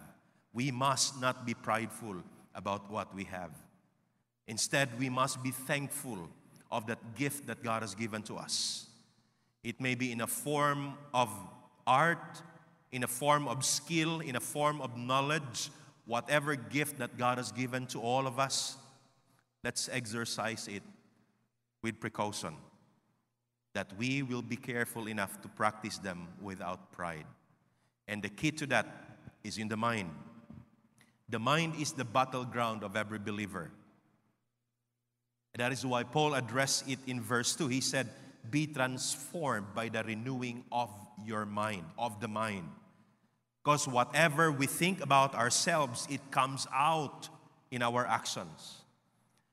We 0.54 0.72
must 0.72 1.22
not 1.22 1.46
be 1.46 1.54
prideful 1.54 2.24
about 2.56 2.90
what 2.90 3.14
we 3.14 3.26
have. 3.26 3.52
Instead, 4.48 4.98
we 5.00 5.10
must 5.10 5.44
be 5.44 5.52
thankful 5.52 6.30
of 6.72 6.88
that 6.88 7.16
gift 7.16 7.48
that 7.48 7.64
God 7.64 7.82
has 7.82 7.94
given 7.94 8.22
to 8.24 8.36
us. 8.36 8.88
It 9.64 9.82
may 9.82 9.96
be 9.96 10.12
in 10.12 10.22
a 10.22 10.28
form 10.28 10.94
of 11.14 11.30
art, 11.86 12.42
in 12.92 13.04
a 13.04 13.08
form 13.08 13.48
of 13.48 13.66
skill, 13.66 14.22
in 14.22 14.36
a 14.36 14.40
form 14.40 14.82
of 14.82 14.98
knowledge, 14.98 15.70
whatever 16.06 16.56
gift 16.56 17.00
that 17.00 17.18
God 17.18 17.38
has 17.38 17.52
given 17.52 17.88
to 17.88 18.00
all 18.00 18.28
of 18.28 18.40
us, 18.40 18.78
let's 19.64 19.90
exercise 19.92 20.68
it 20.68 20.84
with 21.82 22.00
precaution. 22.00 22.56
That 23.76 23.96
we 23.98 24.24
will 24.24 24.42
be 24.42 24.56
careful 24.56 25.08
enough 25.08 25.40
to 25.44 25.48
practice 25.48 26.00
them 26.00 26.28
without 26.42 26.92
pride. 26.92 27.28
And 28.08 28.24
the 28.24 28.30
key 28.30 28.52
to 28.52 28.66
that 28.68 28.88
is 29.44 29.60
in 29.60 29.68
the 29.68 29.78
mind. 29.78 30.10
The 31.30 31.40
mind 31.40 31.76
is 31.80 31.92
the 31.92 32.06
battleground 32.06 32.84
of 32.84 32.96
every 32.96 33.20
believer. 33.20 33.72
And 35.54 35.62
that 35.62 35.72
is 35.72 35.86
why 35.86 36.04
Paul 36.04 36.34
addressed 36.34 36.90
it 36.90 37.00
in 37.06 37.22
verse 37.22 37.56
2. 37.56 37.68
He 37.68 37.82
said, 37.82 38.10
Be 38.50 38.68
transformed 38.68 39.68
by 39.76 39.90
the 39.90 40.04
renewing 40.04 40.64
of 40.72 40.90
your 41.24 41.46
mind, 41.46 41.84
of 41.98 42.20
the 42.20 42.28
mind. 42.28 42.70
Because 43.64 43.88
whatever 43.88 44.52
we 44.52 44.68
think 44.68 45.02
about 45.02 45.34
ourselves, 45.34 46.08
it 46.10 46.32
comes 46.32 46.68
out 46.74 47.30
in 47.72 47.82
our 47.82 48.06
actions. 48.06 48.82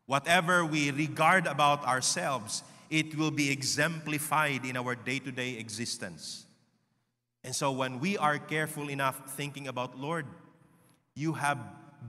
Whatever 0.06 0.66
we 0.66 0.90
regard 0.90 1.46
about 1.46 1.86
ourselves, 1.86 2.62
it 2.92 3.16
will 3.16 3.30
be 3.30 3.50
exemplified 3.50 4.66
in 4.66 4.76
our 4.76 4.94
day 4.94 5.18
to 5.18 5.32
day 5.32 5.56
existence. 5.56 6.44
And 7.42 7.56
so 7.56 7.72
when 7.72 7.98
we 8.00 8.18
are 8.18 8.38
careful 8.38 8.90
enough 8.90 9.34
thinking 9.34 9.66
about, 9.66 9.98
Lord, 9.98 10.26
you 11.14 11.32
have 11.32 11.58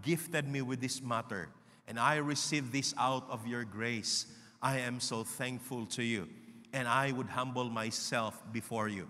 gifted 0.02 0.46
me 0.46 0.62
with 0.62 0.82
this 0.82 1.02
matter 1.02 1.48
and 1.88 1.98
I 1.98 2.18
receive 2.18 2.74
this 2.74 2.94
out 2.98 3.30
of 3.30 3.48
your 3.48 3.64
grace. 3.64 4.26
I 4.62 4.80
am 4.80 5.00
so 5.00 5.24
thankful 5.24 5.86
to 5.88 6.04
you, 6.04 6.30
and 6.72 6.88
I 6.88 7.12
would 7.12 7.28
humble 7.28 7.70
myself 7.70 8.42
before 8.54 8.88
you. 8.88 9.10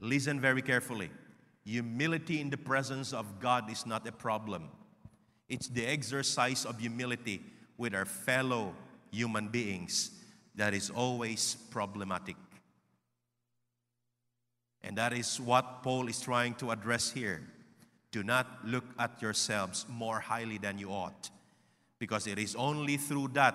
Listen 0.00 0.40
very 0.40 0.62
carefully. 0.62 1.10
Humility 1.64 2.40
in 2.40 2.48
the 2.48 2.56
presence 2.56 3.12
of 3.12 3.40
God 3.40 3.70
is 3.70 3.84
not 3.86 4.06
a 4.06 4.12
problem, 4.12 4.68
it's 5.48 5.68
the 5.68 5.86
exercise 5.86 6.64
of 6.64 6.78
humility 6.78 7.42
with 7.76 7.94
our 7.94 8.06
fellow 8.06 8.74
human 9.10 9.48
beings 9.48 10.23
that 10.54 10.74
is 10.74 10.90
always 10.90 11.56
problematic. 11.70 12.36
And 14.82 14.96
that 14.98 15.12
is 15.12 15.40
what 15.40 15.82
Paul 15.82 16.08
is 16.08 16.20
trying 16.20 16.54
to 16.56 16.70
address 16.70 17.10
here. 17.10 17.42
Do 18.12 18.22
not 18.22 18.46
look 18.64 18.84
at 18.98 19.20
yourselves 19.20 19.86
more 19.88 20.20
highly 20.20 20.58
than 20.58 20.78
you 20.78 20.90
ought 20.90 21.30
because 21.98 22.26
it 22.26 22.38
is 22.38 22.54
only 22.54 22.96
through 22.96 23.28
that 23.32 23.54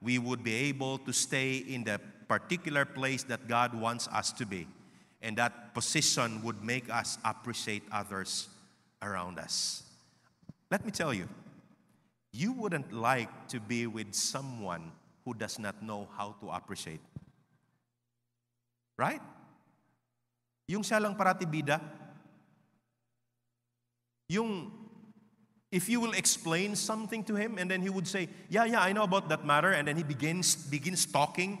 we 0.00 0.18
would 0.18 0.42
be 0.42 0.54
able 0.54 0.98
to 0.98 1.12
stay 1.12 1.56
in 1.56 1.84
the 1.84 2.00
particular 2.28 2.84
place 2.84 3.22
that 3.24 3.48
God 3.48 3.74
wants 3.74 4.08
us 4.08 4.32
to 4.32 4.46
be. 4.46 4.66
And 5.20 5.36
that 5.36 5.74
position 5.74 6.42
would 6.42 6.64
make 6.64 6.88
us 6.90 7.18
appreciate 7.24 7.82
others 7.92 8.48
around 9.02 9.38
us. 9.38 9.82
Let 10.70 10.84
me 10.84 10.90
tell 10.90 11.12
you, 11.12 11.28
you 12.32 12.52
wouldn't 12.52 12.92
like 12.92 13.48
to 13.48 13.60
be 13.60 13.86
with 13.86 14.14
someone 14.14 14.92
who 15.24 15.34
does 15.34 15.58
not 15.58 15.82
know 15.82 16.08
how 16.16 16.34
to 16.40 16.50
appreciate. 16.50 17.00
Right? 18.96 19.22
Yung 20.68 20.82
siya 20.82 21.00
lang 21.00 21.14
parati 21.14 21.46
bida. 21.46 21.80
Yung 24.28 24.70
if 25.72 25.88
you 25.88 26.00
will 26.00 26.12
explain 26.12 26.76
something 26.76 27.24
to 27.24 27.34
him 27.34 27.56
and 27.56 27.70
then 27.70 27.80
he 27.80 27.88
would 27.88 28.06
say 28.06 28.28
yeah 28.50 28.64
yeah 28.64 28.80
i 28.80 28.92
know 28.92 29.04
about 29.04 29.28
that 29.28 29.44
matter 29.44 29.72
and 29.72 29.88
then 29.88 29.96
he 29.96 30.04
begins 30.04 30.54
begins 30.68 31.06
talking 31.06 31.58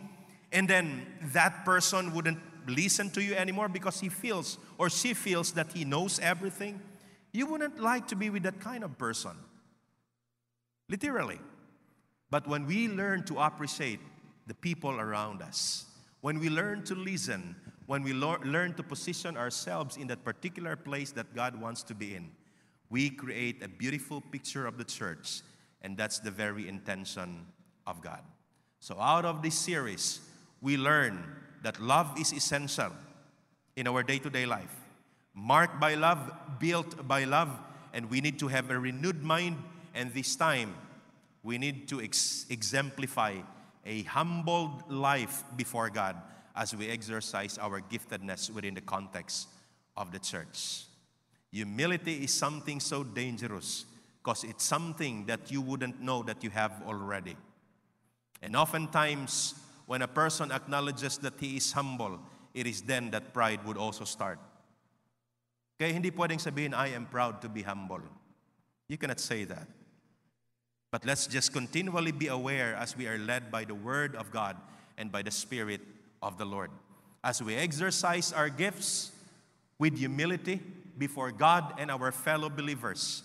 and 0.52 0.68
then 0.68 1.06
that 1.32 1.64
person 1.64 2.12
wouldn't 2.12 2.38
listen 2.68 3.08
to 3.10 3.24
you 3.24 3.34
anymore 3.34 3.68
because 3.68 3.98
he 4.00 4.08
feels 4.08 4.58
or 4.76 4.90
she 4.90 5.14
feels 5.14 5.52
that 5.52 5.72
he 5.72 5.84
knows 5.84 6.20
everything 6.20 6.78
you 7.32 7.46
wouldn't 7.46 7.80
like 7.80 8.06
to 8.06 8.14
be 8.14 8.28
with 8.28 8.44
that 8.44 8.60
kind 8.60 8.84
of 8.84 8.96
person 8.98 9.32
literally 10.88 11.40
but 12.32 12.48
when 12.48 12.66
we 12.66 12.88
learn 12.88 13.22
to 13.30 13.38
appreciate 13.38 14.00
the 14.48 14.54
people 14.54 14.98
around 14.98 15.42
us 15.42 15.86
when 16.26 16.38
we 16.40 16.48
learn 16.48 16.82
to 16.82 16.94
listen 16.94 17.54
when 17.86 18.02
we 18.02 18.12
lo- 18.12 18.42
learn 18.44 18.72
to 18.74 18.82
position 18.82 19.36
ourselves 19.36 19.96
in 19.96 20.06
that 20.06 20.24
particular 20.24 20.74
place 20.76 21.12
that 21.12 21.34
god 21.34 21.60
wants 21.60 21.82
to 21.82 21.94
be 21.94 22.14
in 22.16 22.30
we 22.92 23.08
create 23.08 23.62
a 23.64 23.68
beautiful 23.68 24.20
picture 24.20 24.66
of 24.66 24.76
the 24.76 24.84
church, 24.84 25.40
and 25.80 25.96
that's 25.96 26.18
the 26.18 26.30
very 26.30 26.68
intention 26.68 27.46
of 27.86 28.02
God. 28.02 28.20
So, 28.80 29.00
out 29.00 29.24
of 29.24 29.40
this 29.40 29.54
series, 29.54 30.20
we 30.60 30.76
learn 30.76 31.24
that 31.62 31.80
love 31.80 32.20
is 32.20 32.34
essential 32.34 32.92
in 33.76 33.88
our 33.88 34.02
day 34.02 34.18
to 34.18 34.28
day 34.28 34.44
life. 34.44 34.76
Marked 35.32 35.80
by 35.80 35.94
love, 35.94 36.30
built 36.60 37.08
by 37.08 37.24
love, 37.24 37.48
and 37.94 38.10
we 38.10 38.20
need 38.20 38.38
to 38.40 38.48
have 38.48 38.70
a 38.70 38.78
renewed 38.78 39.22
mind, 39.22 39.56
and 39.94 40.12
this 40.12 40.36
time, 40.36 40.74
we 41.42 41.58
need 41.58 41.88
to 41.88 42.00
ex- 42.00 42.46
exemplify 42.50 43.36
a 43.84 44.02
humbled 44.04 44.90
life 44.90 45.44
before 45.56 45.90
God 45.90 46.16
as 46.54 46.74
we 46.74 46.88
exercise 46.88 47.58
our 47.58 47.80
giftedness 47.80 48.50
within 48.50 48.74
the 48.74 48.80
context 48.80 49.48
of 49.96 50.12
the 50.12 50.18
church. 50.18 50.84
Humility 51.50 52.24
is 52.24 52.32
something 52.32 52.80
so 52.80 53.02
dangerous 53.02 53.84
because 54.22 54.44
it's 54.44 54.64
something 54.64 55.26
that 55.26 55.50
you 55.50 55.60
wouldn't 55.60 56.00
know 56.00 56.22
that 56.22 56.44
you 56.44 56.50
have 56.50 56.80
already. 56.86 57.36
And 58.40 58.56
oftentimes, 58.56 59.54
when 59.86 60.02
a 60.02 60.08
person 60.08 60.52
acknowledges 60.52 61.18
that 61.18 61.34
he 61.40 61.56
is 61.56 61.72
humble, 61.72 62.20
it 62.54 62.66
is 62.66 62.82
then 62.82 63.10
that 63.10 63.32
pride 63.34 63.64
would 63.64 63.76
also 63.76 64.04
start. 64.04 64.38
Kaya 65.78 65.92
hindi 65.92 66.10
pwedeng 66.10 66.38
sabihin, 66.38 66.74
I 66.74 66.88
am 66.88 67.06
proud 67.06 67.42
to 67.42 67.48
be 67.48 67.62
humble. 67.62 68.00
You 68.88 68.96
cannot 68.96 69.20
say 69.20 69.44
that. 69.44 69.66
But 70.92 71.06
let's 71.06 71.26
just 71.26 71.54
continually 71.54 72.12
be 72.12 72.28
aware 72.28 72.76
as 72.76 72.94
we 72.94 73.08
are 73.08 73.16
led 73.16 73.50
by 73.50 73.64
the 73.64 73.74
Word 73.74 74.14
of 74.14 74.30
God 74.30 74.58
and 74.98 75.10
by 75.10 75.22
the 75.22 75.30
Spirit 75.30 75.80
of 76.22 76.36
the 76.36 76.44
Lord. 76.44 76.70
As 77.24 77.42
we 77.42 77.54
exercise 77.54 78.30
our 78.30 78.50
gifts 78.50 79.10
with 79.78 79.96
humility, 79.96 80.60
before 80.98 81.32
God 81.32 81.72
and 81.78 81.90
our 81.90 82.12
fellow 82.12 82.50
believers, 82.50 83.22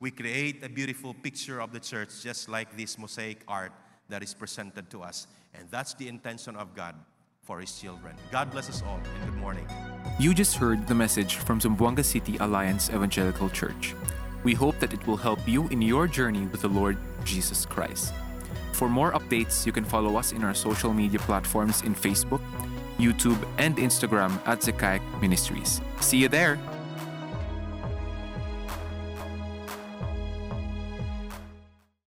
we 0.00 0.10
create 0.10 0.64
a 0.64 0.68
beautiful 0.68 1.14
picture 1.14 1.62
of 1.62 1.72
the 1.72 1.78
church, 1.78 2.20
just 2.20 2.48
like 2.48 2.76
this 2.76 2.98
mosaic 2.98 3.42
art 3.46 3.70
that 4.08 4.24
is 4.24 4.34
presented 4.34 4.90
to 4.90 5.02
us. 5.02 5.28
And 5.54 5.70
that's 5.70 5.94
the 5.94 6.08
intention 6.08 6.56
of 6.56 6.74
God 6.74 6.96
for 7.42 7.60
His 7.60 7.78
children. 7.78 8.16
God 8.32 8.50
bless 8.50 8.68
us 8.68 8.82
all, 8.82 8.98
and 8.98 9.30
good 9.30 9.38
morning. 9.40 9.68
You 10.18 10.34
just 10.34 10.56
heard 10.56 10.88
the 10.88 10.96
message 10.96 11.36
from 11.36 11.60
Zamboanga 11.60 12.04
City 12.04 12.38
Alliance 12.38 12.90
Evangelical 12.90 13.48
Church. 13.50 13.94
We 14.44 14.54
hope 14.54 14.78
that 14.78 14.92
it 14.92 15.04
will 15.06 15.16
help 15.16 15.40
you 15.48 15.66
in 15.68 15.82
your 15.82 16.06
journey 16.06 16.46
with 16.46 16.60
the 16.60 16.68
Lord 16.68 16.96
Jesus 17.24 17.66
Christ. 17.66 18.12
For 18.72 18.88
more 18.88 19.12
updates, 19.12 19.64
you 19.64 19.72
can 19.72 19.84
follow 19.84 20.16
us 20.16 20.32
in 20.32 20.44
our 20.44 20.54
social 20.54 20.92
media 20.92 21.18
platforms 21.20 21.82
in 21.82 21.94
Facebook, 21.94 22.42
YouTube, 22.98 23.42
and 23.58 23.76
Instagram 23.78 24.38
at 24.46 24.62
Zechariah 24.62 25.00
Ministries. 25.20 25.80
See 26.00 26.18
you 26.18 26.28
there! 26.28 26.58